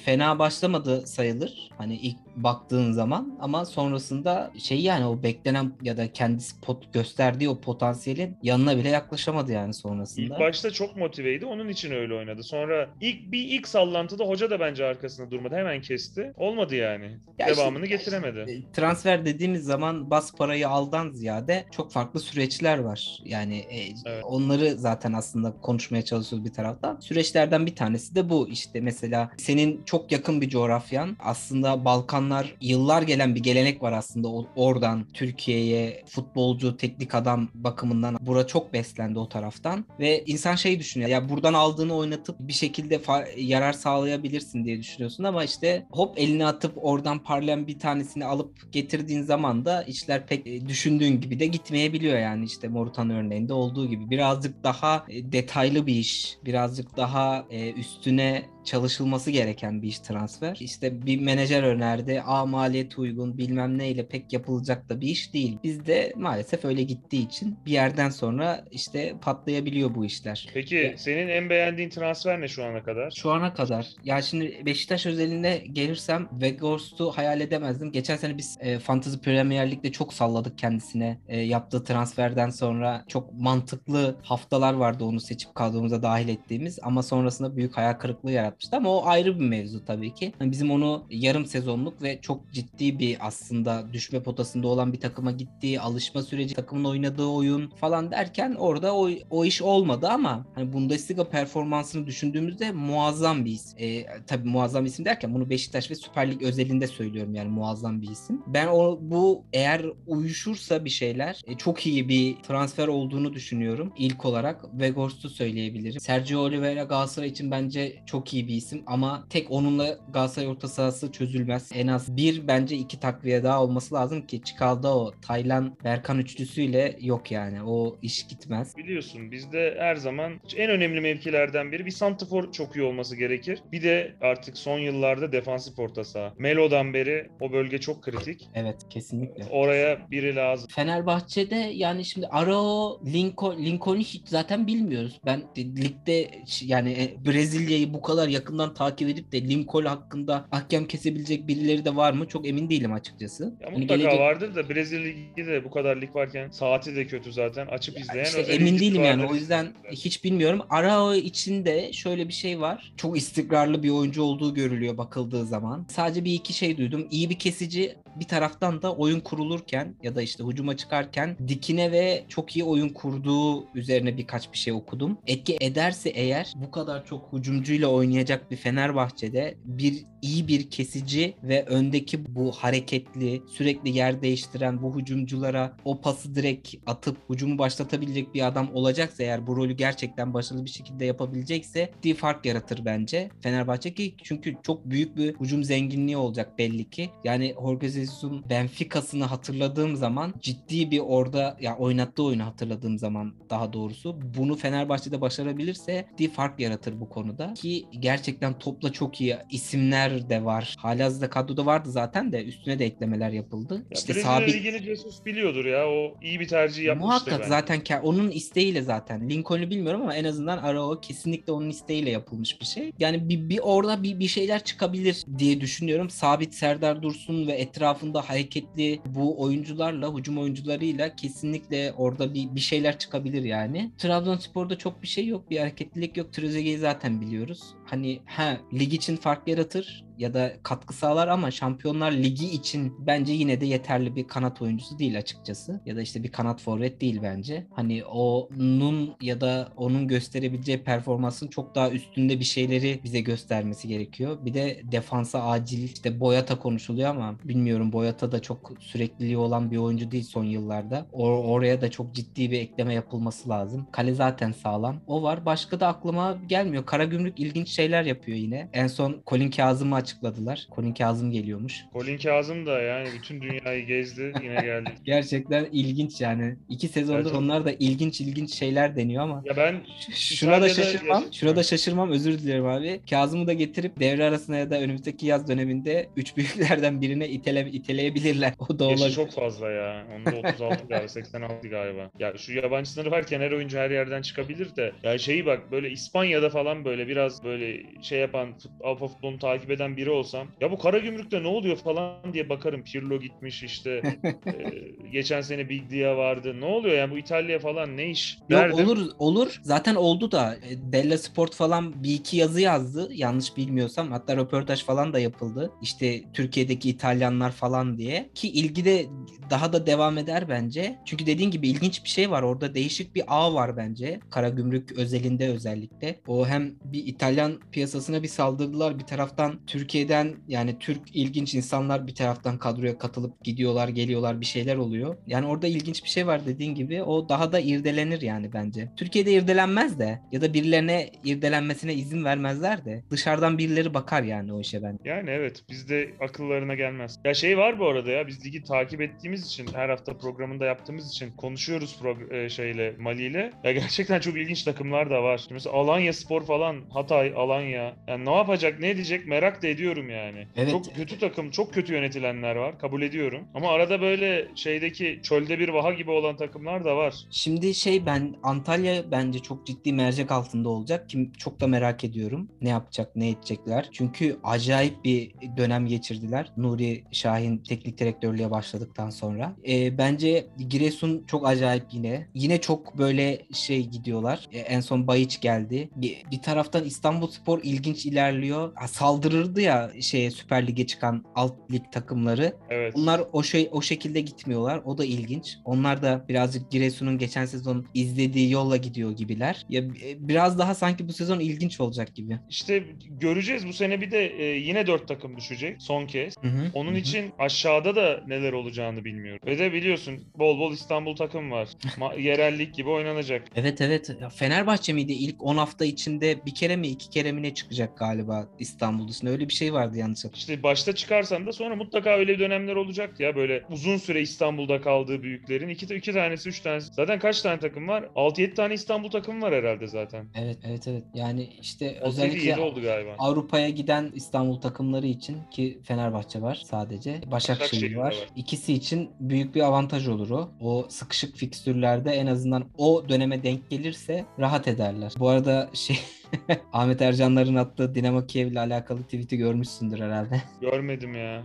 fena 0.05 0.39
başlamadı 0.39 1.07
sayılır. 1.07 1.71
Hani 1.79 1.97
ilk 1.97 2.17
baktığın 2.37 2.93
zaman 2.93 3.39
ama 3.41 3.65
sonrasında 3.65 4.53
şey 4.59 4.81
yani 4.81 5.05
o 5.07 5.23
beklenen 5.23 5.73
ya 5.83 5.97
da 5.97 6.13
kendisi 6.13 6.61
pot 6.61 6.93
gösterdiği 6.95 7.49
o 7.49 7.61
potansiyelin 7.61 8.37
yanına 8.43 8.76
bile 8.79 8.89
yaklaşamadı 8.89 9.53
yani 9.53 9.75
sonrasında. 9.75 10.21
İlk 10.27 10.41
başta 10.41 10.71
çok 10.71 10.97
motiveydi. 10.97 11.47
Onun 11.47 11.69
için 11.69 11.91
öyle 11.93 12.15
oynadı. 12.15 12.43
Sonra 12.43 12.89
ilk 13.01 13.33
bir 13.33 13.45
ilk 13.45 13.69
sallantıda 13.69 14.25
hoca 14.25 14.51
da 14.51 14.61
bence 14.61 14.85
arkasında 14.85 15.31
durmadı. 15.31 15.55
Hemen 15.55 15.81
kesti. 15.81 16.33
Olmadı 16.37 16.75
yani. 16.75 17.19
Ya 17.39 17.47
işte- 17.47 17.61
Devamını 17.61 17.87
getiremedi. 17.87 18.39
E, 18.51 18.73
transfer 18.73 19.25
dediğimiz 19.27 19.65
zaman 19.65 20.11
bas 20.11 20.33
parayı 20.35 20.69
aldan 20.69 21.11
ziyade 21.11 21.65
çok 21.71 21.93
farklı 21.93 22.21
süreçler 22.21 22.79
var. 22.79 23.19
Yani 23.25 23.57
e, 23.59 23.81
Evet. 24.07 24.25
onları 24.25 24.75
zaten 24.75 25.13
aslında 25.13 25.53
konuşmaya 25.63 26.03
çalışıyoruz 26.03 26.45
bir 26.49 26.53
taraftan. 26.53 27.01
Süreçlerden 27.01 27.67
bir 27.67 27.75
tanesi 27.77 28.15
de 28.15 28.29
bu 28.31 28.49
işte 28.49 28.81
mesela 28.81 29.31
senin 29.39 29.83
çok 29.85 30.13
yakın 30.13 30.41
bir 30.41 30.49
coğrafyan 30.49 31.17
aslında 31.21 31.85
Balkanlar 31.85 32.55
yıllar 32.61 33.03
gelen 33.03 33.35
bir 33.35 33.41
gelenek 33.43 33.83
var 33.83 33.93
aslında 33.93 34.29
oradan 34.57 35.05
Türkiye'ye 35.15 36.03
futbolcu, 36.07 36.77
teknik 36.77 37.15
adam 37.15 37.49
bakımından 37.55 38.17
bura 38.21 38.47
çok 38.47 38.66
beslendi 38.73 39.19
o 39.19 39.29
taraftan. 39.29 39.85
Ve 40.01 40.25
insan 40.27 40.55
şey 40.55 40.79
düşünüyor 40.79 41.11
ya 41.11 41.29
buradan 41.29 41.55
aldığını 41.55 41.95
oynatıp 41.95 42.37
bir 42.41 42.53
şekilde 42.53 43.01
yarar 43.37 43.73
sağlayabilirsin 43.73 44.65
diye 44.65 44.79
düşünüyorsun. 44.79 45.25
Ama 45.25 45.45
işte 45.45 45.87
hop 45.91 46.19
elini 46.19 46.47
atıp 46.47 46.73
oradan 46.77 47.19
parlayan 47.19 47.67
bir 47.67 47.79
tanesini 47.79 48.25
alıp 48.25 48.73
getirdiğin 48.73 49.23
zaman 49.23 49.65
da 49.65 49.83
işler 49.83 50.27
pek 50.27 50.47
e, 50.47 50.69
düşündüğün 50.69 51.21
gibi 51.21 51.41
de 51.41 51.47
gitmeyebiliyor. 51.47 52.19
Yani 52.19 52.45
işte 52.45 52.69
Morutan 52.69 53.11
örneğinde 53.11 53.53
olduğu 53.53 53.89
gibi 53.89 54.11
birazcık 54.11 54.65
daha 54.65 55.07
e, 55.09 55.33
detaylı 55.33 55.87
bir 55.87 55.95
iş, 55.95 56.39
birazcık 56.45 56.97
daha 56.97 57.47
e, 57.51 57.73
üstüne 57.73 58.56
çalışılması 58.67 59.31
gereken 59.31 59.83
bir 59.83 59.89
iş 59.89 59.99
transfer. 59.99 60.57
İşte 60.61 61.07
bir 61.07 61.21
menajer 61.21 61.63
önerdi. 61.63 62.23
A 62.27 62.47
maliyeti 62.47 63.01
uygun 63.01 63.39
bilmem 63.39 63.79
neyle 63.79 64.09
pek 64.09 64.33
yapılacak 64.33 64.89
da 64.89 65.01
bir 65.01 65.09
iş 65.09 65.35
değil. 65.35 65.59
Bizde 65.65 66.13
maalesef 66.17 66.65
öyle 66.65 66.83
gittiği 66.83 67.27
için 67.27 67.59
bir 67.67 67.73
yerden 67.73 68.11
sonra 68.11 68.65
işte 68.71 69.15
patlayabiliyor 69.23 69.95
bu 69.95 70.05
işler. 70.05 70.49
Peki 70.55 70.75
Ya- 70.75 70.99
senin 70.99 71.29
en 71.29 71.51
beğendiğin 71.51 71.91
transfer 71.91 72.41
ne 72.41 72.49
şu 72.49 72.65
ana 72.65 72.83
kadar? 72.83 73.11
Şu 73.11 73.31
ana 73.33 73.55
kadar 73.55 73.87
ya 74.05 74.23
şimdi 74.23 74.63
Beşiktaş 74.67 75.07
özelinde 75.07 75.65
gelirsem 75.73 76.29
Weghorst'u 76.31 77.11
hayal 77.11 77.41
edemezdim. 77.41 77.93
Geçen 77.93 78.17
sene 78.17 78.39
biz 78.39 78.57
e, 78.61 78.79
Fantasy 78.79 79.17
Premier 79.19 79.71
Lig'de 79.71 79.93
çok 79.93 80.13
salladık 80.15 80.59
kendisine. 80.59 81.19
E, 81.29 81.41
yaptığı 81.41 81.85
transferden 81.85 82.51
sonra 82.51 83.05
çok 83.09 83.33
mantıklı 83.33 84.17
haftalar 84.23 84.75
vardı 84.75 85.05
onu 85.05 85.21
seçip 85.21 85.55
kadromuza 85.55 86.03
dahil 86.03 86.29
ettiğimiz 86.29 86.79
ama 86.83 87.03
sonrasında 87.03 87.57
büyük 87.57 87.77
hayal 87.77 87.93
kırıklığı 87.93 88.33
yaratmıştı 88.57 88.77
ama 88.77 88.91
o 88.91 89.07
ayrı 89.07 89.41
bir 89.41 89.45
mevzu 89.45 89.85
tabii 89.85 90.15
ki. 90.15 90.33
Hani 90.39 90.51
bizim 90.51 90.71
onu 90.71 91.05
yarım 91.11 91.47
sezonluk 91.47 92.03
ve 92.03 92.19
çok 92.23 92.53
ciddi 92.53 92.99
bir 92.99 93.17
aslında 93.21 93.93
düşme 93.93 94.23
potasında 94.23 94.69
olan 94.69 94.93
bir 94.93 95.01
takıma 95.01 95.31
gittiği, 95.31 95.81
alışma 95.81 96.23
süreci, 96.23 96.55
takımın 96.55 96.85
oynadığı 96.85 97.27
oyun 97.27 97.69
falan 97.69 98.11
derken 98.11 98.55
orada 98.59 98.95
o, 98.95 99.11
o 99.31 99.45
iş 99.45 99.63
olmadı 99.63 100.09
ama 100.09 100.47
hani 100.55 100.73
Bundesliga 100.73 101.29
performansını 101.29 102.07
düşündüğümüzde 102.07 102.73
muazzam 102.73 103.45
bir 103.45 103.51
isim. 103.51 103.79
E, 103.79 104.07
tabii 104.27 104.49
muazzam 104.49 104.87
isim 104.87 105.05
derken 105.05 105.35
bunu 105.35 105.51
Beşiktaş 105.51 105.91
ve 105.91 105.95
Süper 105.95 106.31
Lig 106.31 106.43
özelinde 106.43 106.87
söylüyorum 106.87 107.35
yani 107.35 107.49
muazzam 107.49 108.03
bir 108.03 108.11
isim. 108.11 108.43
Ben 108.47 108.67
o 108.67 108.99
bu 109.01 109.45
eğer 109.53 109.85
uyuşursa 110.07 110.85
bir 110.85 110.91
şeyler 110.91 111.41
e, 111.47 111.55
çok 111.57 111.87
iyi 111.87 112.09
bir 112.09 112.37
transfer 112.37 112.89
olduğunu 112.89 113.35
düşünüyorum. 113.35 113.93
İlk 113.99 114.25
olarak 114.25 114.63
Weghorst'u 114.71 115.31
söyleyebilirim. 115.31 116.01
Sergio 116.01 116.41
Oliveira 116.41 116.83
Galatasaray 116.83 117.29
için 117.29 117.51
bence 117.51 118.03
çok 118.07 118.35
iyi 118.35 118.46
bir 118.47 118.55
isim 118.55 118.83
ama 118.87 119.27
tek 119.31 119.51
onunla 119.51 119.99
Galatasaray 120.13 120.49
orta 120.49 120.69
sahası 120.69 121.13
çözülmez. 121.13 121.71
En 121.75 121.87
az 121.87 122.17
bir 122.17 122.49
bence 122.49 122.77
iki 122.77 123.01
takviye 123.01 123.45
daha 123.45 123.63
olması 123.63 123.95
lazım 123.95 124.27
ki 124.27 124.43
Çikaldao, 124.43 125.13
Taylan, 125.23 125.77
Berkan 125.85 126.19
üçlüsüyle 126.19 126.97
yok 127.01 127.31
yani. 127.31 127.63
O 127.63 127.97
iş 128.03 128.27
gitmez. 128.27 128.77
Biliyorsun 128.77 129.31
bizde 129.31 129.77
her 129.79 129.97
zaman 129.97 130.33
en 130.57 130.71
önemli 130.71 131.01
mevkilerden 131.01 131.73
biri 131.73 131.87
bir 131.87 131.91
santifor 131.91 132.53
çok 132.53 132.77
iyi 132.77 132.83
olması 132.83 133.17
gerekir. 133.17 133.63
Bir 133.73 133.83
de 133.83 134.17
artık 134.21 134.59
son 134.59 134.79
yıllarda 134.79 135.33
defansif 135.33 135.79
orta 135.79 136.05
saha. 136.05 136.33
Melo'dan 136.39 136.95
beri 136.95 137.31
o 137.41 137.53
bölge 137.53 137.79
çok 137.79 138.03
kritik. 138.03 138.49
Evet 138.55 138.77
kesinlikle. 138.91 139.45
Oraya 139.51 140.11
biri 140.11 140.37
lazım. 140.37 140.69
Fenerbahçe'de 140.71 141.71
yani 141.75 142.05
şimdi 142.05 142.27
Arao, 142.27 143.01
Lincoln, 143.13 143.59
Lincoln'u 143.59 143.99
hiç 143.99 144.29
zaten 144.29 144.67
bilmiyoruz. 144.67 145.21
Ben 145.27 145.41
de, 145.41 145.61
ligde 145.65 146.31
yani 146.63 146.93
e, 146.93 147.25
Brezilya'yı 147.27 147.95
bu 147.95 148.03
kadar 148.03 148.29
yakından 148.37 148.75
takip 148.75 149.09
edip 149.09 149.33
de 149.33 149.49
Lincoln 149.49 149.85
hakkında 149.85 150.47
hakem 150.51 150.87
kesebilecek 150.87 151.49
birileri 151.49 151.85
de 151.85 151.97
var 151.97 152.13
mı? 152.13 152.29
Çok 152.29 152.47
emin 152.49 152.71
değilim 152.71 152.93
açıkçası. 152.93 153.45
Ya 153.61 153.69
Hani 153.71 153.79
mutlaka 153.79 154.03
gelecek- 154.03 154.21
vardır 154.21 154.55
da 154.55 154.69
Brezilya 154.69 155.03
Ligi 155.03 155.47
de 155.47 155.65
bu 155.65 155.71
kadar 155.71 155.97
lig 156.01 156.15
varken 156.17 156.51
saati 156.51 156.97
de 156.97 157.07
kötü 157.07 157.33
zaten. 157.33 157.67
Açıp 157.67 158.01
izleyen 158.01 158.25
İşte 158.25 158.41
emin 158.41 158.79
değilim 158.79 159.05
yani 159.05 159.27
o 159.27 159.35
yüzden 159.35 159.67
hiç 159.93 160.25
bilmiyorum. 160.25 160.61
Arao 160.71 161.15
için 161.15 161.65
de 161.65 161.93
şöyle 161.93 162.29
bir 162.29 162.33
şey 162.33 162.61
var. 162.61 162.93
Çok 162.97 163.17
istikrarlı 163.17 163.83
bir 163.83 163.91
oyuncu 163.91 164.23
olduğu 164.23 164.55
görülüyor 164.55 164.99
bakıldığı 164.99 165.45
zaman. 165.47 165.87
Sadece 165.91 166.25
bir 166.25 166.33
iki 166.33 166.53
şey 166.53 166.79
duydum. 166.79 167.07
İyi 167.11 167.31
bir 167.31 167.39
kesici 167.39 167.97
bir 168.21 168.25
taraftan 168.25 168.83
da 168.83 168.95
oyun 168.95 169.21
kurulurken 169.21 169.95
ya 170.03 170.15
da 170.15 170.23
işte 170.23 170.45
hücuma 170.45 170.77
çıkarken 170.77 171.37
dikine 171.49 171.93
ve 171.93 172.25
çok 172.29 172.57
iyi 172.57 172.65
oyun 172.65 172.89
kurduğu 172.89 173.67
üzerine 173.75 174.17
birkaç 174.17 174.53
bir 174.53 174.59
şey 174.59 174.73
okudum. 174.73 175.19
Etki 175.27 175.57
ederse 175.61 176.11
eğer 176.11 176.53
bu 176.57 176.71
kadar 176.71 177.05
çok 177.05 177.33
hücumcuyla 177.33 177.89
oynayacak 177.89 178.51
bir 178.51 178.57
Fenerbahçe'de 178.57 179.55
bir 179.65 180.05
iyi 180.27 180.49
bir 180.49 180.71
kesici 180.71 181.35
ve 181.43 181.65
öndeki 181.67 182.35
bu 182.35 182.53
hareketli 182.53 183.43
sürekli 183.49 183.91
yer 183.91 184.23
değiştiren 184.23 184.83
bu 184.83 184.99
hücumculara 184.99 185.77
o 185.85 186.01
pası 186.01 186.35
direkt 186.35 186.75
atıp 186.87 187.17
hücumu 187.31 187.59
başlatabilecek 187.59 188.35
bir 188.35 188.47
adam 188.47 188.75
olacaksa 188.75 189.23
eğer 189.23 189.47
bu 189.47 189.57
rolü 189.57 189.73
gerçekten 189.73 190.35
başarılı 190.35 190.65
bir 190.65 190.71
şekilde 190.71 191.05
yapabilecekse 191.05 191.91
ciddi 191.97 192.15
fark 192.15 192.47
yaratır 192.47 192.85
bence 192.85 193.31
Fenerbahçe 193.41 193.95
ki 193.95 194.15
çünkü 194.23 194.57
çok 194.63 194.91
büyük 194.91 195.17
bir 195.17 195.35
hücum 195.35 195.65
zenginliği 195.65 196.17
olacak 196.17 196.59
belli 196.59 196.91
ki. 196.91 197.11
Yani 197.25 197.55
Jorge 197.63 197.89
Jesus'un 197.89 198.45
Benfica'sını 198.51 199.25
hatırladığım 199.25 199.97
zaman 199.97 200.35
ciddi 200.41 200.91
bir 200.91 201.01
orada 201.01 201.57
ya 201.61 201.77
oynattığı 201.77 202.23
oyunu 202.23 202.45
hatırladığım 202.45 202.99
zaman 202.99 203.35
daha 203.51 203.73
doğrusu 203.73 204.19
bunu 204.39 204.57
Fenerbahçe'de 204.57 205.21
başarabilirse 205.21 206.07
ciddi 206.11 206.33
fark 206.33 206.61
yaratır 206.61 207.01
bu 207.01 207.09
konuda 207.09 207.55
ki 207.55 207.87
gerçekten 208.01 208.59
topla 208.59 208.93
çok 208.93 209.21
iyi 209.21 209.37
isimler 209.51 210.16
de 210.29 210.45
var. 210.45 210.75
Halihazırda 210.79 211.31
kadroda 211.31 211.67
vardı 211.67 211.91
zaten 211.91 212.33
de 212.33 212.45
üstüne 212.45 212.79
de 212.79 212.85
eklemeler 212.85 213.31
yapıldı. 213.31 213.75
Ya 213.75 213.83
işte 213.99 214.15
sabit 214.15 214.55
Ligi'ni 214.55 214.83
Jesus 214.83 215.27
biliyordur 215.27 215.65
ya. 215.65 215.89
O 215.89 216.15
iyi 216.23 216.41
bir 216.41 216.49
tercih 216.49 216.85
yapmıştır 216.85 217.07
Muhakkak 217.07 217.39
bence. 217.39 217.49
zaten 217.49 218.01
onun 218.03 218.31
isteğiyle 218.31 218.83
zaten. 218.83 219.29
Lincoln'u 219.31 219.71
bilmiyorum 219.71 220.03
ama 220.03 220.15
en 220.15 220.25
azından 220.25 220.59
Arao 220.59 221.01
kesinlikle 221.01 221.53
onun 221.53 221.71
isteğiyle 221.71 222.11
yapılmış 222.11 222.61
bir 222.61 222.67
şey. 222.67 222.93
Yani 222.99 223.29
bir, 223.29 223.49
bir 223.49 223.59
orada 223.63 224.03
bir, 224.03 224.19
bir 224.19 224.29
şeyler 224.29 224.65
çıkabilir 224.65 225.25
diye 225.39 225.61
düşünüyorum. 225.61 226.11
Sabit 226.11 226.55
Serdar 226.55 227.03
Dursun 227.03 227.47
ve 227.47 227.53
etrafında 227.53 228.29
hareketli 228.29 229.01
bu 229.07 229.43
oyuncularla, 229.43 230.15
hücum 230.15 230.39
oyuncularıyla 230.39 231.17
kesinlikle 231.17 231.93
orada 231.93 232.35
bir, 232.35 232.55
bir 232.55 232.61
şeyler 232.61 232.99
çıkabilir 232.99 233.43
yani. 233.43 233.91
Trabzonspor'da 233.99 234.79
çok 234.79 235.03
bir 235.03 235.09
şey 235.09 235.27
yok. 235.27 235.51
Bir 235.51 235.59
hareketlilik 235.59 236.17
yok. 236.17 236.33
Trezeguet'i 236.33 236.79
zaten 236.79 237.21
biliyoruz. 237.21 237.63
Hani 237.85 238.21
ha 238.27 238.57
lig 238.73 238.95
için 238.95 239.17
fark 239.17 239.49
yaratır 239.49 240.06
ya 240.19 240.35
da 240.35 240.53
katkı 240.63 240.95
sağlar 240.95 241.29
ama 241.29 241.51
Şampiyonlar 241.51 242.13
Ligi 242.13 242.47
için 242.47 242.95
bence 243.07 243.33
yine 243.33 243.61
de 243.61 243.67
yeterli 243.67 244.17
bir 244.17 244.29
kanat 244.29 244.63
oyuncusu 244.63 244.99
değil 244.99 245.19
açıkçası. 245.19 245.81
Ya 245.87 245.97
da 245.97 246.03
işte 246.03 246.23
bir 246.23 246.33
kanat 246.33 246.63
forvet 246.63 247.01
değil 247.01 247.21
bence. 247.23 247.67
Hani 247.75 248.05
onun 248.05 249.17
ya 249.21 249.41
da 249.41 249.69
onun 249.77 250.09
gösterebileceği 250.09 250.83
performansın 250.85 251.49
çok 251.49 251.75
daha 251.75 251.91
üstünde 251.91 252.41
bir 252.41 252.45
şeyleri 252.45 253.01
bize 253.05 253.21
göstermesi 253.21 253.89
gerekiyor. 253.89 254.39
Bir 254.45 254.55
de 254.55 254.83
defansa 254.93 255.43
acil 255.43 255.83
işte 255.83 256.21
Boyata 256.21 256.59
konuşuluyor 256.59 257.11
ama 257.11 257.35
bilmiyorum 257.45 257.93
Boyata 257.93 258.33
da 258.33 258.43
çok 258.43 258.73
sürekliliği 258.81 259.37
olan 259.37 259.71
bir 259.71 259.77
oyuncu 259.77 260.11
değil 260.11 260.25
son 260.25 260.45
yıllarda. 260.45 261.07
Or- 261.13 261.47
oraya 261.47 261.81
da 261.81 261.91
çok 261.91 262.15
ciddi 262.15 262.51
bir 262.51 262.61
ekleme 262.61 262.95
yapılması 262.95 263.49
lazım. 263.49 263.87
Kale 263.93 264.15
zaten 264.15 264.53
sağlam. 264.53 265.01
O 265.07 265.23
var. 265.23 265.47
Başka 265.47 265.81
da 265.81 265.89
aklıma 265.89 266.39
gelmiyor. 266.49 266.87
Karagümrük 266.87 267.41
ilginç 267.41 267.69
şeyler 267.69 268.03
yapıyor 268.03 268.39
yine. 268.39 268.69
En 268.73 268.87
son 268.87 269.23
Colin 269.27 269.51
Kazım'ı 269.51 269.97
açıkladılar. 270.11 270.67
Colin 270.75 270.95
Kazım 270.95 271.31
geliyormuş. 271.31 271.85
Colin 271.93 272.19
Kazım 272.19 272.67
da 272.67 272.81
yani 272.83 273.09
bütün 273.19 273.41
dünyayı 273.41 273.87
gezdi 273.87 274.33
yine 274.43 274.55
geldi. 274.55 274.91
Gerçekten 275.05 275.67
ilginç 275.73 276.21
yani. 276.21 276.57
İki 276.69 276.89
sezondur 276.89 277.31
Evet. 277.31 277.35
onlar 277.39 277.65
da 277.65 277.73
ilginç 277.73 278.21
ilginç 278.21 278.55
şeyler 278.55 278.97
deniyor 278.97 279.23
ama 279.23 279.43
Ya 279.45 279.57
ben 279.57 279.81
Şuna 280.15 280.61
da 280.63 280.69
şaşırmam. 280.69 281.23
yaş- 281.25 281.35
Şuna 281.35 281.57
da 281.57 281.63
şaşırmam. 281.63 282.11
Özür 282.11 282.39
dilerim 282.39 282.67
abi. 282.67 283.01
Kazım'ı 283.11 283.47
da 283.47 283.53
getirip 283.53 284.01
devre 284.01 284.25
arasına 284.25 284.57
ya 284.57 284.71
da 284.71 284.81
önümüzdeki 284.81 285.27
yaz 285.27 285.49
döneminde 285.49 286.09
üç 286.17 286.37
büyüklerden 286.37 287.01
birine 287.01 287.29
itele, 287.29 287.71
iteleyebilirler. 287.71 288.53
O 288.69 288.79
da 288.79 288.85
yaşı 288.85 288.95
olabilir. 289.03 289.15
çok 289.17 289.33
fazla 289.33 289.71
ya. 289.71 290.07
Onun 290.17 290.27
da 290.27 290.49
36 290.49 290.87
galiba 290.89 291.09
86 291.17 291.69
galiba. 291.69 292.11
Ya 292.19 292.33
şu 292.39 292.53
yabancı 292.53 292.91
sınırı 292.91 293.11
varken 293.11 293.41
her 293.41 293.51
oyuncu 293.51 293.79
her 293.79 293.91
yerden 293.91 294.23
çıkabilir 294.23 294.77
de. 294.77 294.93
Ya 295.03 295.19
şeyi 295.19 295.47
bak 295.47 295.73
böyle 295.73 295.91
İspanya'da 295.91 296.51
falan 296.51 296.85
böyle 296.85 297.09
biraz 297.09 297.45
böyle 297.45 297.83
şey 298.03 298.19
yapan 298.21 298.49
Avrupa 298.83 299.09
futbolunu 299.09 299.39
takip 299.39 299.71
eden 299.71 299.96
biri 299.97 300.11
olsam 300.11 300.49
ya 300.61 300.71
bu 300.71 300.79
Karagümrük'te 300.79 301.43
ne 301.43 301.49
oluyor 301.49 301.77
falan 301.77 302.35
diye 302.35 302.49
bakarım. 302.49 302.83
Pirlo 302.85 303.21
gitmiş 303.21 303.63
işte. 303.63 304.03
Ee, 304.25 304.73
geçen 305.13 305.41
sene 305.41 305.69
Big 305.69 305.91
Dia 305.91 306.17
vardı. 306.17 306.61
Ne 306.61 306.65
oluyor 306.65 306.97
yani 306.97 307.11
bu 307.13 307.19
İtalya 307.19 307.59
falan 307.59 307.97
ne 307.97 308.11
iş? 308.11 308.39
Yok 308.49 308.75
olur 308.75 309.07
olur. 309.19 309.61
Zaten 309.63 309.95
oldu 309.95 310.33
da 310.33 310.57
E, 310.57 310.93
Della 310.93 311.19
Sport 311.19 311.55
falan 311.55 312.03
bir 312.05 312.15
iki 312.15 312.37
yazı 312.37 312.61
yazdı. 312.61 313.09
Yanlış 313.13 313.57
bilmiyorsam. 313.57 314.11
Hatta 314.13 314.37
röportaj 314.37 314.85
falan 314.85 315.13
da 315.13 315.19
yapıldı. 315.19 315.71
İşte 315.83 316.23
Türkiye'deki 316.35 316.91
İtalyanlar 316.91 317.53
falan 317.53 317.99
diye. 317.99 318.31
Ki 318.35 318.49
ilgi 318.49 318.85
de 318.85 319.07
daha 319.51 319.73
da 319.73 319.87
devam 319.87 320.19
eder 320.19 320.49
bence. 320.49 320.99
Çünkü 321.05 321.27
dediğin 321.27 321.51
gibi 321.51 321.69
ilginç 321.69 322.05
bir 322.05 322.09
şey 322.09 322.31
var. 322.31 322.43
Orada 322.43 322.75
değişik 322.75 323.15
bir 323.15 323.23
ağ 323.29 323.55
var 323.55 323.77
bence. 323.77 324.21
Karagümrük 324.31 324.93
özelinde 324.93 325.49
özellikle. 325.49 326.21
O 326.27 326.47
hem 326.47 326.75
bir 326.85 327.07
İtalyan 327.07 327.61
piyasasına 327.73 328.23
bir 328.23 328.29
saldırdılar. 328.29 328.99
Bir 328.99 329.05
taraftan 329.05 329.61
Türkiye'den 329.87 330.35
yani 330.49 330.79
Türk 330.79 331.01
ilginç 331.15 331.55
insanlar 331.55 332.07
bir 332.07 332.15
taraftan 332.15 332.59
kadroya 332.59 332.99
katılıp 332.99 333.45
gidiyorlar, 333.45 333.89
geliyorlar 333.89 334.41
bir 334.41 334.47
şeyler 334.47 334.77
oluyor. 334.77 335.17
Yani 335.27 335.47
orada 335.47 335.67
ilginç 335.67 336.05
bir 336.05 336.09
şey 336.09 336.27
var 336.27 336.47
dediğin 336.47 336.75
gibi. 336.75 337.03
O 337.03 337.29
daha 337.29 337.53
da 337.53 337.61
irdelenir 337.61 338.23
yani 338.23 338.53
bence. 338.53 338.89
Türkiye'de 338.97 339.33
irdelenmez 339.33 339.99
de 339.99 340.21
ya 340.33 340.41
da 340.41 340.55
birilerine 340.55 341.11
irdelenmesine 341.25 341.95
izin 341.95 342.25
vermezler 342.25 342.85
de 342.85 343.05
dışarıdan 343.11 343.59
birileri 343.59 343.95
bakar 343.95 344.23
yani 344.23 344.53
o 344.53 344.61
işe 344.61 344.83
ben. 344.83 344.99
Yani 345.05 345.31
evet 345.31 345.65
bizde 345.71 346.11
akıllarına 346.21 346.75
gelmez. 346.75 347.19
Ya 347.25 347.35
şey 347.35 347.59
var 347.59 347.79
bu 347.79 347.89
arada 347.89 348.11
ya 348.11 348.27
biz 348.27 348.47
ligi 348.47 348.63
takip 348.63 349.01
ettiğimiz 349.01 349.47
için 349.47 349.67
her 349.75 349.89
hafta 349.89 350.19
programında 350.19 350.65
yaptığımız 350.65 351.11
için 351.11 351.31
konuşuyoruz 351.31 351.97
prog- 352.03 352.35
e, 352.35 352.49
şeyle 352.49 352.95
Mali 352.99 353.23
ile. 353.23 353.53
Ya 353.65 353.73
gerçekten 353.73 354.21
çok 354.21 354.37
ilginç 354.37 354.63
takımlar 354.63 355.11
da 355.11 355.23
var. 355.23 355.47
Mesela 355.51 355.77
Alanya 355.77 356.13
Spor 356.13 356.47
falan 356.47 356.77
Hatay, 356.91 357.33
Alanya. 357.37 357.97
Yani 358.09 358.25
ne 358.25 358.35
yapacak, 358.35 358.81
ne 358.81 358.91
edecek 358.91 359.27
merak 359.27 359.63
da 359.63 359.67
ediyorum 359.77 360.11
yani. 360.11 360.47
Evet. 360.57 360.71
Çok 360.71 360.95
kötü 360.95 361.19
takım, 361.19 361.51
çok 361.51 361.75
kötü 361.75 361.93
yönetilenler 361.93 362.57
var. 362.57 362.79
Kabul 362.79 363.03
ediyorum. 363.03 363.45
Ama 363.55 363.69
arada 363.69 364.01
böyle 364.01 364.49
şeydeki 364.55 365.21
çölde 365.23 365.59
bir 365.59 365.69
vaha 365.69 365.93
gibi 365.93 366.11
olan 366.11 366.37
takımlar 366.37 366.85
da 366.85 366.97
var. 366.97 367.15
Şimdi 367.31 367.75
şey 367.75 368.07
ben 368.07 368.37
Antalya 368.43 369.11
bence 369.11 369.39
çok 369.39 369.67
ciddi 369.67 369.93
mercek 369.93 370.31
altında 370.31 370.69
olacak. 370.69 371.09
Kim 371.09 371.33
çok 371.33 371.61
da 371.61 371.67
merak 371.67 372.05
ediyorum. 372.05 372.49
Ne 372.61 372.69
yapacak, 372.69 373.17
ne 373.17 373.31
edecekler. 373.31 373.89
Çünkü 373.93 374.39
acayip 374.45 375.05
bir 375.05 375.31
dönem 375.57 375.87
geçirdiler. 375.87 376.53
Nuri 376.57 377.05
Şahin 377.13 377.59
teknik 377.59 377.99
direktörlüğe 377.99 378.51
başladıktan 378.51 379.11
sonra. 379.11 379.57
Ee, 379.69 379.99
bence 379.99 380.47
Giresun 380.69 381.25
çok 381.27 381.47
acayip 381.49 381.85
yine. 381.93 382.27
Yine 382.35 382.61
çok 382.61 382.99
böyle 382.99 383.43
şey 383.55 383.87
gidiyorlar. 383.87 384.49
Ee, 384.53 384.59
en 384.59 384.81
son 384.81 385.07
Bayiç 385.07 385.41
geldi. 385.41 385.89
Bir, 385.97 386.23
bir 386.31 386.43
taraftan 386.43 386.85
İstanbulspor 386.85 387.61
ilginç 387.63 388.07
ilerliyor. 388.07 388.73
Ha, 388.75 388.89
saldırırdı 388.89 389.61
ya 389.67 389.91
şeye 390.01 390.31
Süper 390.31 390.67
Lig'e 390.67 390.87
çıkan 390.87 391.25
alt 391.35 391.55
lig 391.73 391.83
takımları. 391.93 392.57
Evet. 392.71 392.95
Bunlar 392.97 393.23
o 393.33 393.43
şey 393.43 393.69
o 393.73 393.83
şekilde 393.83 394.21
gitmiyorlar. 394.21 394.81
O 394.85 394.99
da 394.99 395.05
ilginç. 395.05 395.57
Onlar 395.65 396.03
da 396.03 396.25
birazcık 396.29 396.71
Giresun'un 396.71 397.19
geçen 397.19 397.45
sezon 397.47 397.87
izlediği 397.95 398.51
yolla 398.51 398.77
gidiyor 398.77 399.11
gibiler. 399.17 399.67
Ya 399.69 399.81
e, 399.83 400.29
biraz 400.29 400.59
daha 400.59 400.75
sanki 400.75 401.09
bu 401.09 401.13
sezon 401.13 401.41
ilginç 401.41 401.81
olacak 401.81 402.15
gibi. 402.15 402.39
İşte 402.49 402.85
göreceğiz 403.21 403.67
bu 403.67 403.73
sene 403.73 404.01
bir 404.01 404.11
de 404.11 404.27
e, 404.27 404.45
yine 404.45 404.87
dört 404.87 405.09
takım 405.09 405.37
düşecek 405.37 405.83
son 405.83 406.07
kez. 406.07 406.35
Hı 406.43 406.49
hı, 406.49 406.71
Onun 406.75 406.91
hı 406.91 406.95
hı. 406.95 406.99
için 406.99 407.33
aşağıda 407.39 407.97
da 407.97 408.21
neler 408.27 408.53
olacağını 408.53 409.05
bilmiyorum. 409.05 409.41
Ve 409.47 409.59
de 409.59 409.73
biliyorsun 409.73 410.25
bol 410.39 410.59
bol 410.59 410.73
İstanbul 410.73 411.17
takım 411.17 411.51
var. 411.51 411.69
Ma- 411.85 412.21
yerellik 412.21 412.75
gibi 412.75 412.89
oynanacak. 412.89 413.49
Evet 413.57 413.81
evet. 413.81 414.11
Fenerbahçe 414.35 414.93
miydi 414.93 415.13
ilk 415.13 415.43
10 415.43 415.57
hafta 415.57 415.85
içinde 415.85 416.47
bir 416.47 416.55
kere 416.55 416.77
mi 416.77 416.89
iki 416.89 417.11
kere 417.11 417.33
mi 417.33 417.43
ne 417.43 417.55
çıkacak 417.55 417.99
galiba 417.99 418.49
İstanbul 418.59 419.09
dışında. 419.09 419.31
Öyle 419.31 419.46
bir 419.49 419.53
şey 419.55 419.73
vardı 419.73 419.99
yanlış 419.99 420.19
hatırlamıyorsam. 420.19 420.55
İşte 420.55 420.63
başta 420.63 420.95
çıkarsan 420.95 421.47
da 421.47 421.53
sonra 421.53 421.77
mutlaka 421.77 422.11
öyle 422.11 422.39
dönemler 422.39 422.77
olacak 422.77 423.21
ya 423.21 423.37
böyle 423.37 423.65
uzun 423.71 423.97
süre 423.97 424.21
İstanbul'da 424.21 424.81
kaldığı 424.81 425.23
büyüklerin 425.23 425.69
iki, 425.69 425.95
iki 425.95 426.13
tanesi 426.13 426.49
üç 426.49 426.61
tanesi. 426.61 426.93
Zaten 426.95 427.19
kaç 427.19 427.43
tane 427.43 427.61
takım 427.61 427.89
var? 427.89 428.03
6-7 428.17 428.55
tane 428.55 428.75
İstanbul 428.75 429.11
takımı 429.11 429.43
var 429.43 429.55
herhalde 429.55 429.87
zaten. 429.87 430.27
Evet 430.35 430.59
evet 430.69 430.89
evet. 430.89 431.03
Yani 431.15 431.49
işte 431.61 431.87
6-7 431.87 432.01
özellikle 432.01 432.61
oldu 432.61 432.83
galiba. 432.83 433.11
Avrupa'ya 433.19 433.69
giden 433.69 434.11
İstanbul 434.15 434.61
takımları 434.61 435.07
için 435.07 435.39
ki 435.51 435.79
Fenerbahçe 435.85 436.43
var 436.43 436.63
sadece. 436.65 437.11
Başakşehir 437.27 437.31
Başakşehir 437.31 437.97
var. 437.97 438.05
var. 438.07 438.17
İkisi 438.37 438.73
için 438.73 439.11
büyük 439.21 439.55
bir 439.55 439.61
avantaj 439.61 440.09
olur 440.09 440.31
o. 440.31 440.51
O 440.61 440.87
sıkışık 440.89 441.37
fikstürlerde 441.37 442.11
en 442.11 442.27
azından 442.27 442.65
o 442.79 443.09
döneme 443.09 443.43
denk 443.43 443.71
gelirse 443.71 444.25
rahat 444.39 444.69
ederler. 444.69 445.13
Bu 445.19 445.29
arada 445.29 445.71
şey 445.75 445.99
Ahmet 446.73 447.03
Ercanlar'ın 447.03 447.55
attığı 447.55 447.95
Dinamo 447.95 448.27
Kiev 448.27 448.47
ile 448.47 448.61
alakalı 448.61 449.03
tweet'i 449.03 449.37
görmüşsündür 449.37 450.01
herhalde. 450.01 450.43
Görmedim 450.61 451.15
ya. 451.15 451.43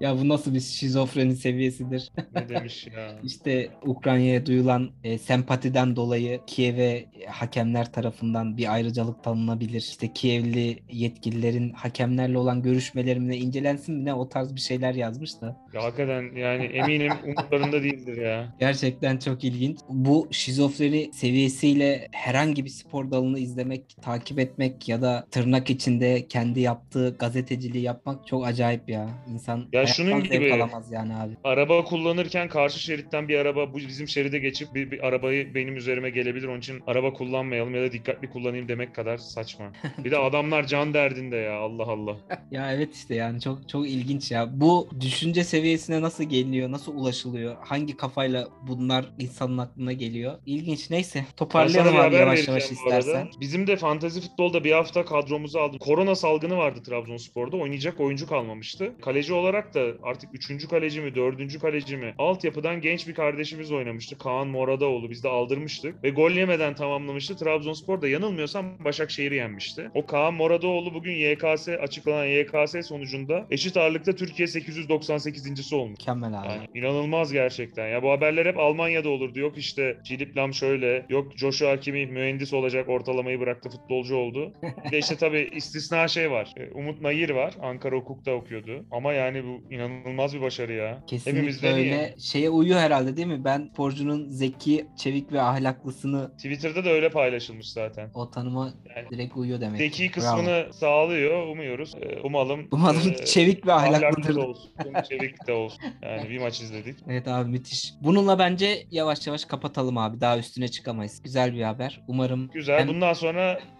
ya 0.00 0.18
bu 0.18 0.28
nasıl 0.28 0.54
bir 0.54 0.60
şizofreni 0.60 1.36
seviyesidir? 1.36 2.12
Ne 2.34 2.48
demiş 2.48 2.86
ya. 2.86 3.18
İşte 3.22 3.70
Ukrayna'ya 3.86 4.46
duyulan 4.46 4.90
e, 5.04 5.18
sempatiden 5.18 5.96
dolayı 5.96 6.40
Kiev'e 6.46 7.06
hakemler 7.28 7.92
tarafından 7.92 8.56
bir 8.56 8.72
ayrıcalık 8.72 9.24
tanınabilir. 9.24 9.80
İşte 9.80 10.12
Kievli 10.12 10.78
yetkililerin 10.90 11.70
hakemlerle 11.70 12.38
olan 12.38 12.62
görüşmeleri 12.62 13.20
mi 13.20 13.28
ne 13.28 13.36
incelensin 13.36 13.94
mi 13.94 14.04
ne 14.04 14.14
o 14.14 14.28
tarz 14.28 14.54
bir 14.54 14.60
şeyler 14.60 14.94
yazmış 14.94 15.40
da. 15.40 15.56
Ya 15.72 15.82
hakikaten 15.82 16.36
yani 16.36 16.64
eminim 16.64 17.12
umutlarında 17.24 17.82
değildir 17.82 18.16
ya. 18.16 18.54
Gerçekten 18.60 19.16
çok 19.16 19.44
ilginç. 19.44 19.78
Bu 19.88 20.28
şizofreni 20.30 21.10
seviyesiyle 21.12 22.08
herhangi 22.12 22.64
bir 22.64 22.70
spor 22.70 23.10
dalını 23.10 23.38
izlemek, 23.58 23.82
takip 24.02 24.38
etmek 24.38 24.88
ya 24.88 25.02
da 25.02 25.26
tırnak 25.30 25.70
içinde 25.70 26.26
kendi 26.28 26.60
yaptığı 26.60 27.16
gazeteciliği 27.18 27.84
yapmak 27.84 28.26
çok 28.26 28.46
acayip 28.46 28.88
ya. 28.88 29.08
İnsan 29.32 29.64
Ya 29.72 29.86
şunun 29.86 30.22
gibi- 30.22 30.52
alamaz 30.52 30.92
yani 30.92 31.14
abi. 31.14 31.32
Araba 31.44 31.84
kullanırken 31.84 32.48
karşı 32.48 32.78
şeritten 32.78 33.28
bir 33.28 33.38
araba 33.38 33.72
bu 33.72 33.76
bizim 33.78 34.08
şeride 34.08 34.38
geçip 34.38 34.74
bir, 34.74 34.90
bir 34.90 35.06
arabayı 35.06 35.54
benim 35.54 35.76
üzerime 35.76 36.10
gelebilir. 36.10 36.48
Onun 36.48 36.58
için 36.58 36.82
araba 36.86 37.12
kullanmayalım 37.12 37.74
ya 37.74 37.82
da 37.82 37.92
dikkatli 37.92 38.30
kullanayım 38.30 38.68
demek 38.68 38.94
kadar 38.94 39.16
saçma. 39.16 39.72
Bir 40.04 40.10
de 40.10 40.18
adamlar 40.28 40.66
can 40.66 40.94
derdinde 40.94 41.36
ya 41.36 41.58
Allah 41.58 41.82
Allah. 41.86 42.16
Ya 42.50 42.72
evet 42.72 42.94
işte 42.94 43.14
yani 43.14 43.40
çok 43.40 43.68
çok 43.68 43.88
ilginç 43.88 44.30
ya. 44.30 44.60
Bu 44.60 44.88
düşünce 45.00 45.44
seviyesine 45.44 46.02
nasıl 46.02 46.24
geliniyor, 46.24 46.70
nasıl 46.70 46.94
ulaşılıyor, 46.96 47.56
hangi 47.60 47.96
kafayla 47.96 48.48
bunlar 48.68 49.04
insanın 49.18 49.58
aklına 49.58 49.92
geliyor? 49.92 50.34
İlginç. 50.46 50.90
Neyse 50.90 51.24
toparlayalım 51.36 51.96
abi 51.96 52.14
yavaş 52.14 52.48
yavaş 52.48 52.72
istersen. 52.72 53.28
Bizim 53.44 53.66
de 53.66 53.76
fantezi 53.76 54.20
futbolda 54.20 54.64
bir 54.64 54.72
hafta 54.72 55.04
kadromuzu 55.04 55.58
aldık. 55.58 55.80
Korona 55.80 56.14
salgını 56.14 56.56
vardı 56.56 56.82
Trabzonspor'da. 56.82 57.56
Oynayacak 57.56 58.00
oyuncu 58.00 58.26
kalmamıştı. 58.26 58.92
Kaleci 59.02 59.32
olarak 59.32 59.74
da 59.74 59.80
artık 60.02 60.30
3. 60.50 60.68
kaleci 60.68 61.00
mi 61.00 61.14
4. 61.14 61.58
kaleci 61.58 61.96
mi 61.96 62.14
altyapıdan 62.18 62.80
genç 62.80 63.08
bir 63.08 63.14
kardeşimiz 63.14 63.72
oynamıştı. 63.72 64.18
Kaan 64.18 64.48
Moradaoğlu. 64.48 65.10
Biz 65.10 65.24
de 65.24 65.28
aldırmıştık. 65.28 66.04
Ve 66.04 66.10
gol 66.10 66.30
yemeden 66.30 66.74
tamamlamıştı. 66.74 67.36
Trabzonspor 67.36 68.02
da 68.02 68.08
yanılmıyorsam 68.08 68.84
Başakşehir'i 68.84 69.34
yenmişti. 69.34 69.90
O 69.94 70.06
Kaan 70.06 70.34
Moradaoğlu 70.34 70.94
bugün 70.94 71.12
YKS 71.12 71.68
açıklanan 71.68 72.26
YKS 72.26 72.88
sonucunda 72.88 73.46
eşit 73.50 73.76
ağırlıkta 73.76 74.12
Türkiye 74.12 74.48
898.si 74.48 75.74
olmuş. 75.74 75.98
Mükemmel 75.98 76.40
abi. 76.40 76.48
Yani 76.48 76.68
inanılmaz 76.74 77.32
gerçekten. 77.32 77.88
Ya 77.88 78.02
bu 78.02 78.10
haberler 78.10 78.46
hep 78.46 78.58
Almanya'da 78.58 79.08
olurdu. 79.08 79.38
Yok 79.38 79.58
işte 79.58 79.98
Philip 80.04 80.36
Lam 80.36 80.54
şöyle, 80.54 81.06
yok 81.08 81.32
Joshua 81.36 81.70
Hakimi 81.70 82.06
mühendis 82.06 82.52
olacak 82.52 82.88
ortalamayı 82.88 83.33
bıraktı 83.40 83.68
futbolcu 83.70 84.16
oldu. 84.16 84.52
Bir 84.86 84.90
de 84.92 84.98
işte 84.98 85.16
tabii 85.16 85.50
istisna 85.54 86.08
şey 86.08 86.30
var. 86.30 86.52
E, 86.56 86.70
Umut 86.70 87.00
Nayir 87.00 87.30
var. 87.30 87.54
Ankara 87.62 87.96
Hukuk'ta 87.96 88.32
okuyordu. 88.32 88.84
Ama 88.90 89.12
yani 89.12 89.44
bu 89.44 89.74
inanılmaz 89.74 90.34
bir 90.34 90.40
başarı 90.40 90.72
ya. 90.72 91.02
Kesinlikle 91.06 91.38
Hepimizden 91.40 91.76
iyi. 91.76 91.92
öyle. 91.92 92.14
Şeye 92.18 92.50
uyuyor 92.50 92.80
herhalde 92.80 93.16
değil 93.16 93.28
mi? 93.28 93.44
Ben 93.44 93.68
sporcunun 93.72 94.28
zeki, 94.28 94.86
çevik 94.98 95.32
ve 95.32 95.42
ahlaklısını 95.42 96.30
Twitter'da 96.36 96.84
da 96.84 96.90
öyle 96.90 97.10
paylaşılmış 97.10 97.68
zaten. 97.72 98.10
o 98.14 98.30
tanıma 98.30 98.72
Yani 98.96 99.10
direkt 99.10 99.36
uyuyor 99.36 99.60
demek. 99.60 99.78
zeki 99.78 99.96
ki. 100.06 100.10
kısmını 100.10 100.46
Bravo. 100.46 100.72
sağlıyor 100.72 101.46
umuyoruz. 101.46 101.94
Ee, 102.00 102.20
umalım 102.20 102.68
Umarım 102.72 103.00
e, 103.20 103.24
çevik 103.24 103.66
ve 103.66 103.72
ahlaklı 103.72 103.96
ahlaklıdır. 104.06 104.34
da 104.36 104.40
olsun. 104.46 104.70
Çevik 105.08 105.46
de 105.46 105.52
olsun. 105.52 105.80
Yani 106.02 106.30
bir 106.30 106.38
maç 106.40 106.60
izledik. 106.60 106.96
Evet 107.08 107.28
abi 107.28 107.50
müthiş. 107.50 107.92
Bununla 108.00 108.38
bence 108.38 108.86
yavaş 108.90 109.26
yavaş 109.26 109.44
kapatalım 109.44 109.98
abi. 109.98 110.20
Daha 110.20 110.38
üstüne 110.38 110.68
çıkamayız. 110.68 111.22
Güzel 111.22 111.54
bir 111.54 111.62
haber. 111.62 112.00
Umarım 112.08 112.50
Güzel. 112.54 112.78
hem- 112.80 112.88
Bundan 112.88 113.12
sonra 113.12 113.23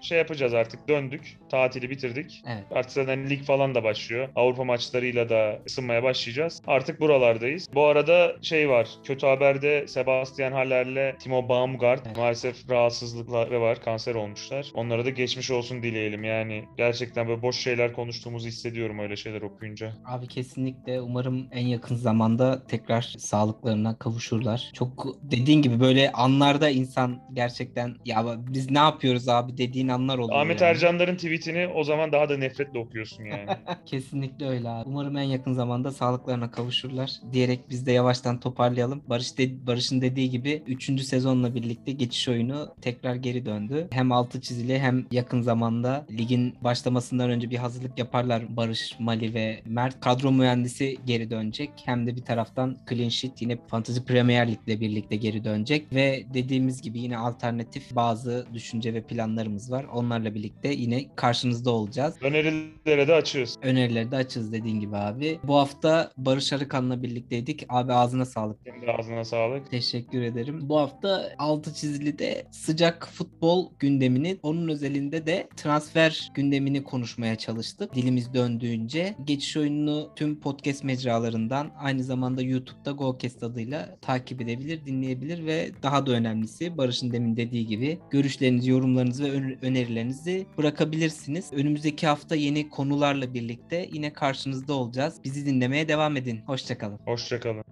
şey 0.00 0.18
yapacağız 0.18 0.54
artık. 0.54 0.88
Döndük. 0.88 1.38
Tatili 1.50 1.90
bitirdik. 1.90 2.42
Evet. 2.46 2.64
Artık 2.70 2.92
zaten 2.92 3.30
lig 3.30 3.42
falan 3.42 3.74
da 3.74 3.84
başlıyor. 3.84 4.28
Avrupa 4.36 4.64
maçlarıyla 4.64 5.28
da 5.28 5.58
ısınmaya 5.66 6.02
başlayacağız. 6.02 6.62
Artık 6.66 7.00
buralardayız. 7.00 7.68
Bu 7.74 7.84
arada 7.84 8.36
şey 8.42 8.68
var. 8.68 8.88
Kötü 9.04 9.26
haberde 9.26 9.88
Sebastian 9.88 10.52
Haller'le 10.52 11.18
Timo 11.18 11.48
Baumgart 11.48 12.02
Evet. 12.06 12.16
maalesef 12.16 12.70
rahatsızlıkları 12.70 13.60
var. 13.60 13.82
Kanser 13.82 14.14
olmuşlar. 14.14 14.70
Onlara 14.74 15.04
da 15.04 15.10
geçmiş 15.10 15.50
olsun 15.50 15.82
dileyelim. 15.82 16.24
Yani 16.24 16.64
gerçekten 16.76 17.28
böyle 17.28 17.42
boş 17.42 17.56
şeyler 17.56 17.92
konuştuğumuzu 17.92 18.48
hissediyorum 18.48 18.98
öyle 18.98 19.16
şeyler 19.16 19.42
okuyunca. 19.42 19.92
Abi 20.06 20.26
kesinlikle 20.28 21.00
umarım 21.00 21.46
en 21.52 21.66
yakın 21.66 21.96
zamanda 21.96 22.66
tekrar 22.66 23.14
sağlıklarına 23.18 23.98
kavuşurlar. 23.98 24.70
Çok 24.74 25.06
dediğin 25.22 25.62
gibi 25.62 25.80
böyle 25.80 26.12
anlarda 26.12 26.68
insan 26.68 27.22
gerçekten 27.32 27.96
ya 28.04 28.24
biz 28.38 28.70
ne 28.70 28.78
yapıyoruz 28.78 29.28
abi 29.28 29.33
dediğin 29.58 29.88
anlar 29.88 30.18
oluyor. 30.18 30.40
Ahmet 30.40 30.60
yani. 30.60 30.70
Ercanların 30.70 31.16
tweetini 31.16 31.68
o 31.74 31.84
zaman 31.84 32.12
daha 32.12 32.28
da 32.28 32.36
nefretle 32.36 32.78
okuyorsun 32.78 33.24
yani. 33.24 33.46
Kesinlikle 33.86 34.48
öyle 34.48 34.68
abi. 34.68 34.88
Umarım 34.88 35.16
en 35.16 35.22
yakın 35.22 35.52
zamanda 35.52 35.90
sağlıklarına 35.90 36.50
kavuşurlar 36.50 37.10
diyerek 37.32 37.60
biz 37.70 37.86
de 37.86 37.92
yavaştan 37.92 38.40
toparlayalım. 38.40 39.02
Barış 39.06 39.38
de, 39.38 39.66
Barış'ın 39.66 40.00
dediği 40.00 40.30
gibi 40.30 40.62
3. 40.66 41.00
sezonla 41.00 41.54
birlikte 41.54 41.92
geçiş 41.92 42.28
oyunu 42.28 42.74
tekrar 42.82 43.14
geri 43.14 43.46
döndü. 43.46 43.88
Hem 43.90 44.12
altı 44.12 44.40
çizili 44.40 44.78
hem 44.78 45.06
yakın 45.10 45.42
zamanda 45.42 46.06
ligin 46.10 46.54
başlamasından 46.60 47.30
önce 47.30 47.50
bir 47.50 47.56
hazırlık 47.56 47.98
yaparlar 47.98 48.56
Barış, 48.56 48.96
Mali 48.98 49.34
ve 49.34 49.60
Mert. 49.64 50.00
Kadro 50.00 50.32
mühendisi 50.32 50.96
geri 51.06 51.30
dönecek. 51.30 51.70
Hem 51.84 52.06
de 52.06 52.16
bir 52.16 52.22
taraftan 52.22 52.76
Clean 52.90 53.08
Sheet 53.08 53.42
yine 53.42 53.58
Fantasy 53.66 54.00
Premier 54.00 54.48
Lig'le 54.50 54.80
birlikte 54.80 55.16
geri 55.16 55.44
dönecek 55.44 55.92
ve 55.92 56.24
dediğimiz 56.34 56.82
gibi 56.82 56.98
yine 57.00 57.18
alternatif 57.18 57.96
bazı 57.96 58.46
düşünce 58.54 58.94
ve 58.94 59.02
planlarımız 59.24 59.70
var. 59.70 59.84
Onlarla 59.84 60.34
birlikte 60.34 60.68
yine 60.68 61.06
karşınızda 61.16 61.70
olacağız. 61.70 62.14
Önerilere 62.22 63.08
de 63.08 63.14
açığız. 63.14 63.56
Önerileri 63.62 64.10
de 64.10 64.16
açız 64.16 64.52
dediğin 64.52 64.80
gibi 64.80 64.96
abi. 64.96 65.38
Bu 65.44 65.56
hafta 65.56 66.10
Barış 66.16 66.52
Arıkan'la 66.52 67.02
birlikteydik. 67.02 67.66
Abi 67.68 67.92
ağzına 67.92 68.24
sağlık. 68.24 68.58
Senin 68.64 68.98
ağzına 68.98 69.24
sağlık. 69.24 69.70
Teşekkür 69.70 70.22
ederim. 70.22 70.60
Bu 70.62 70.78
hafta 70.78 71.30
altı 71.38 71.74
çizili 71.74 72.18
de 72.18 72.46
sıcak 72.50 73.08
futbol 73.12 73.70
gündemini, 73.78 74.38
onun 74.42 74.68
özelinde 74.68 75.26
de 75.26 75.48
transfer 75.56 76.30
gündemini 76.34 76.84
konuşmaya 76.84 77.36
çalıştık. 77.36 77.94
Dilimiz 77.94 78.34
döndüğünce 78.34 79.14
geçiş 79.24 79.56
oyununu 79.56 80.10
tüm 80.16 80.40
podcast 80.40 80.84
mecralarından 80.84 81.70
aynı 81.78 82.04
zamanda 82.04 82.42
YouTube'da 82.42 82.90
GoCast 82.90 83.42
adıyla 83.42 83.96
takip 84.00 84.40
edebilir, 84.40 84.80
dinleyebilir 84.86 85.46
ve 85.46 85.70
daha 85.82 86.06
da 86.06 86.12
önemlisi 86.12 86.78
Barış'ın 86.78 87.12
demin 87.12 87.36
dediği 87.36 87.66
gibi 87.66 87.98
görüşlerinizi, 88.10 88.70
yorumlarınızı 88.70 89.13
ve 89.22 89.30
ön- 89.30 89.58
önerilerinizi 89.62 90.46
bırakabilirsiniz. 90.58 91.52
Önümüzdeki 91.52 92.06
hafta 92.06 92.34
yeni 92.36 92.68
konularla 92.68 93.34
birlikte 93.34 93.88
yine 93.92 94.12
karşınızda 94.12 94.74
olacağız. 94.74 95.14
Bizi 95.24 95.46
dinlemeye 95.46 95.88
devam 95.88 96.16
edin. 96.16 96.40
Hoşçakalın. 96.46 96.98
Hoşçakalın. 97.04 97.64